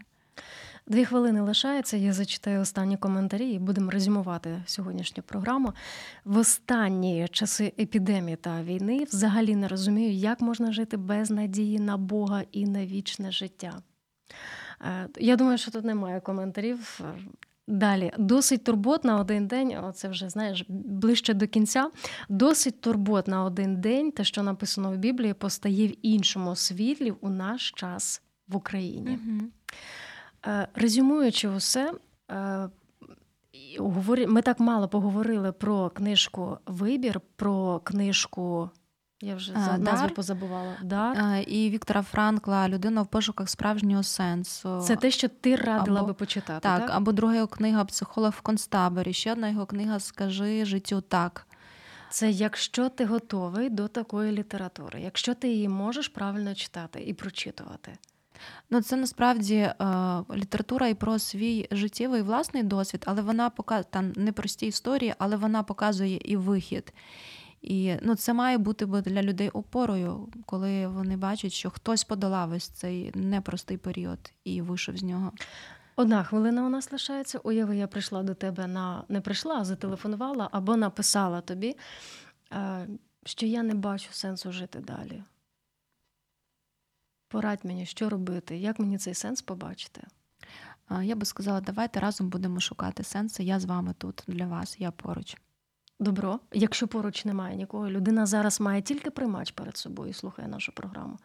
Дві 0.86 1.04
хвилини 1.04 1.40
лишається. 1.40 1.96
Я 1.96 2.12
зачитаю 2.12 2.60
останні 2.60 2.96
коментарі 2.96 3.50
і 3.50 3.58
будемо 3.58 3.90
резюмувати 3.90 4.62
сьогоднішню 4.66 5.22
програму. 5.22 5.72
В 6.24 6.36
останні 6.36 7.28
часи 7.30 7.72
епідемії 7.78 8.36
та 8.36 8.62
війни 8.62 9.04
взагалі 9.04 9.56
не 9.56 9.68
розумію, 9.68 10.12
як 10.12 10.40
можна 10.40 10.72
жити 10.72 10.96
без 10.96 11.30
надії 11.30 11.78
на 11.80 11.96
Бога 11.96 12.42
і 12.52 12.66
на 12.66 12.86
вічне 12.86 13.32
життя. 13.32 13.82
Е, 14.80 15.08
я 15.18 15.36
думаю, 15.36 15.58
що 15.58 15.70
тут 15.70 15.84
немає 15.84 16.20
коментарів. 16.20 17.00
Далі, 17.68 18.12
досить 18.18 18.64
турбот 18.64 19.04
на 19.04 19.20
один 19.20 19.46
день, 19.46 19.76
це 19.94 20.08
вже 20.08 20.28
знаєш 20.28 20.64
ближче 20.68 21.34
до 21.34 21.46
кінця. 21.46 21.90
Досить 22.28 22.80
турбот 22.80 23.28
на 23.28 23.44
один 23.44 23.80
день, 23.80 24.12
те, 24.12 24.24
що 24.24 24.42
написано 24.42 24.92
в 24.92 24.96
Біблії, 24.96 25.34
постає 25.34 25.88
в 25.88 26.06
іншому 26.06 26.56
світлі 26.56 27.10
у 27.10 27.28
наш 27.28 27.72
час 27.76 28.22
в 28.48 28.56
Україні. 28.56 29.18
Угу. 29.26 29.48
Резюмуючи 30.74 31.48
усе, 31.48 31.92
е, 32.30 32.68
ми 34.28 34.42
так 34.42 34.60
мало 34.60 34.88
поговорили 34.88 35.52
про 35.52 35.90
книжку 35.90 36.58
Вибір, 36.66 37.20
про 37.36 37.80
книжку. 37.80 38.70
Я 39.20 39.34
вже 39.34 39.52
за 39.52 39.78
назву 39.78 40.08
позабувала. 40.08 40.76
Дар. 40.82 41.44
І 41.46 41.70
Віктора 41.70 42.02
Франкла 42.02 42.68
Людина 42.68 43.02
в 43.02 43.06
пошуках 43.06 43.48
справжнього 43.50 44.02
сенсу. 44.02 44.80
Це 44.80 44.96
те, 44.96 45.10
що 45.10 45.28
ти 45.28 45.56
радила 45.56 46.00
або, 46.00 46.08
би 46.08 46.14
почитати. 46.14 46.60
Так, 46.60 46.80
так, 46.80 46.90
або 46.90 47.12
друга 47.12 47.34
його 47.34 47.46
книга 47.46 47.84
Психолог 47.84 48.30
в 48.30 48.40
концтаборі. 48.40 49.12
Ще 49.12 49.32
одна 49.32 49.48
його 49.48 49.66
книга 49.66 50.00
Скажи 50.00 50.64
життю 50.64 51.00
так. 51.00 51.46
Це 52.10 52.30
якщо 52.30 52.88
ти 52.88 53.04
готовий 53.04 53.70
до 53.70 53.88
такої 53.88 54.32
літератури, 54.32 55.00
якщо 55.00 55.34
ти 55.34 55.48
її 55.48 55.68
можеш 55.68 56.08
правильно 56.08 56.54
читати 56.54 57.02
і 57.06 57.14
прочитувати. 57.14 57.92
Ну, 58.70 58.82
це 58.82 58.96
насправді 58.96 59.56
е, 59.56 59.74
література 60.34 60.88
і 60.88 60.94
про 60.94 61.18
свій 61.18 61.68
життєвий 61.70 62.22
власний 62.22 62.62
досвід, 62.62 63.02
але 63.06 63.22
вона 63.22 63.50
показує 63.50 63.84
там 63.90 64.12
непрості 64.16 64.66
історії, 64.66 65.14
але 65.18 65.36
вона 65.36 65.62
показує 65.62 66.20
і 66.24 66.36
вихід. 66.36 66.92
І 67.62 67.96
ну, 68.02 68.14
це 68.14 68.32
має 68.34 68.58
бути 68.58 68.86
для 68.86 69.22
людей 69.22 69.48
опорою, 69.48 70.28
коли 70.46 70.86
вони 70.86 71.16
бачать, 71.16 71.52
що 71.52 71.70
хтось 71.70 72.04
подолав 72.04 72.52
ось 72.52 72.68
цей 72.68 73.12
непростий 73.14 73.76
період 73.76 74.32
і 74.44 74.62
вийшов 74.62 74.96
з 74.96 75.02
нього. 75.02 75.32
Одна 75.96 76.24
хвилина 76.24 76.66
у 76.66 76.68
нас 76.68 76.92
лишається. 76.92 77.38
Уяви, 77.38 77.76
я 77.76 77.86
прийшла 77.86 78.22
до 78.22 78.34
тебе 78.34 78.66
на 78.66 79.04
не 79.08 79.20
прийшла, 79.20 79.54
а 79.54 79.64
зателефонувала 79.64 80.48
або 80.52 80.76
написала 80.76 81.40
тобі, 81.40 81.76
е, 82.52 82.88
що 83.24 83.46
я 83.46 83.62
не 83.62 83.74
бачу 83.74 84.08
сенсу 84.12 84.52
жити 84.52 84.80
далі. 84.80 85.22
Порадь 87.28 87.64
мені, 87.64 87.86
що 87.86 88.08
робити, 88.08 88.58
як 88.58 88.78
мені 88.78 88.98
цей 88.98 89.14
сенс 89.14 89.42
побачити? 89.42 90.02
Я 91.02 91.16
би 91.16 91.24
сказала, 91.24 91.60
давайте 91.60 92.00
разом 92.00 92.28
будемо 92.28 92.60
шукати 92.60 93.04
сенси. 93.04 93.44
Я 93.44 93.60
з 93.60 93.64
вами 93.64 93.94
тут 93.98 94.22
для 94.26 94.46
вас, 94.46 94.80
я 94.80 94.90
поруч. 94.90 95.36
Добро, 96.00 96.40
якщо 96.52 96.88
поруч 96.88 97.24
немає 97.24 97.56
нікого, 97.56 97.90
людина 97.90 98.26
зараз 98.26 98.60
має 98.60 98.82
тільки 98.82 99.10
приймач 99.10 99.50
перед 99.50 99.76
собою 99.76 100.10
і 100.10 100.14
слухає 100.14 100.48
нашу 100.48 100.72
програму. 100.72 101.18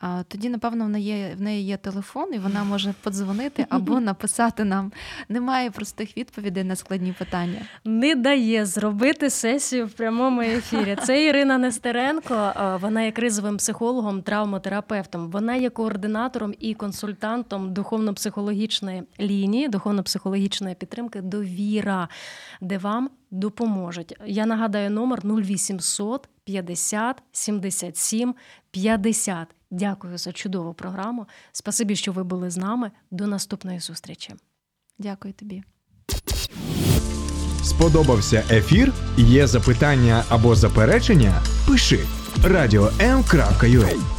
А 0.00 0.22
Тоді, 0.28 0.48
напевно, 0.48 0.84
в 0.84 0.88
неї 0.88 1.06
є, 1.06 1.34
в 1.38 1.40
неї 1.40 1.64
є 1.64 1.76
телефон, 1.76 2.34
і 2.34 2.38
вона 2.38 2.64
може 2.70 2.94
подзвонити 3.02 3.66
або 3.68 4.00
написати 4.08 4.64
нам. 4.64 4.92
Немає 5.28 5.70
простих 5.70 6.16
відповідей 6.16 6.64
на 6.64 6.76
складні 6.76 7.12
питання. 7.18 7.60
Не 7.84 8.14
дає 8.14 8.66
зробити 8.66 9.30
сесію 9.30 9.86
в 9.86 9.92
прямому 9.92 10.40
ефірі. 10.40 10.96
Це 11.02 11.24
Ірина 11.24 11.58
Нестеренко. 11.58 12.52
Вона 12.80 13.02
є 13.02 13.12
кризовим 13.12 13.56
психологом, 13.56 14.22
травмотерапевтом. 14.22 15.30
Вона 15.30 15.54
є 15.54 15.70
координатором 15.70 16.54
і 16.60 16.74
консультантом 16.74 17.72
духовно-психологічної 17.72 19.02
лінії, 19.20 19.68
духовно-психологічної 19.68 20.74
підтримки 20.74 21.20
довіра, 21.20 22.08
де 22.60 22.78
вам 22.78 23.10
допоможуть. 23.30 24.16
Я 24.26 24.46
нагадаю 24.46 24.90
номер 24.90 25.22
0800 25.24 26.28
50 26.44 27.22
77 27.32 28.34
50. 28.70 29.57
Дякую 29.70 30.18
за 30.18 30.32
чудову 30.32 30.74
програму. 30.74 31.26
Спасибі, 31.52 31.96
що 31.96 32.12
ви 32.12 32.24
були 32.24 32.50
з 32.50 32.56
нами. 32.56 32.90
До 33.10 33.26
наступної 33.26 33.80
зустрічі. 33.80 34.34
Дякую 34.98 35.34
тобі. 35.34 35.62
Сподобався 37.62 38.44
ефір? 38.50 38.92
Є 39.16 39.46
запитання 39.46 40.24
або 40.28 40.54
заперечення? 40.54 41.42
Пиши 41.66 41.98
радіом.ua 42.44 44.17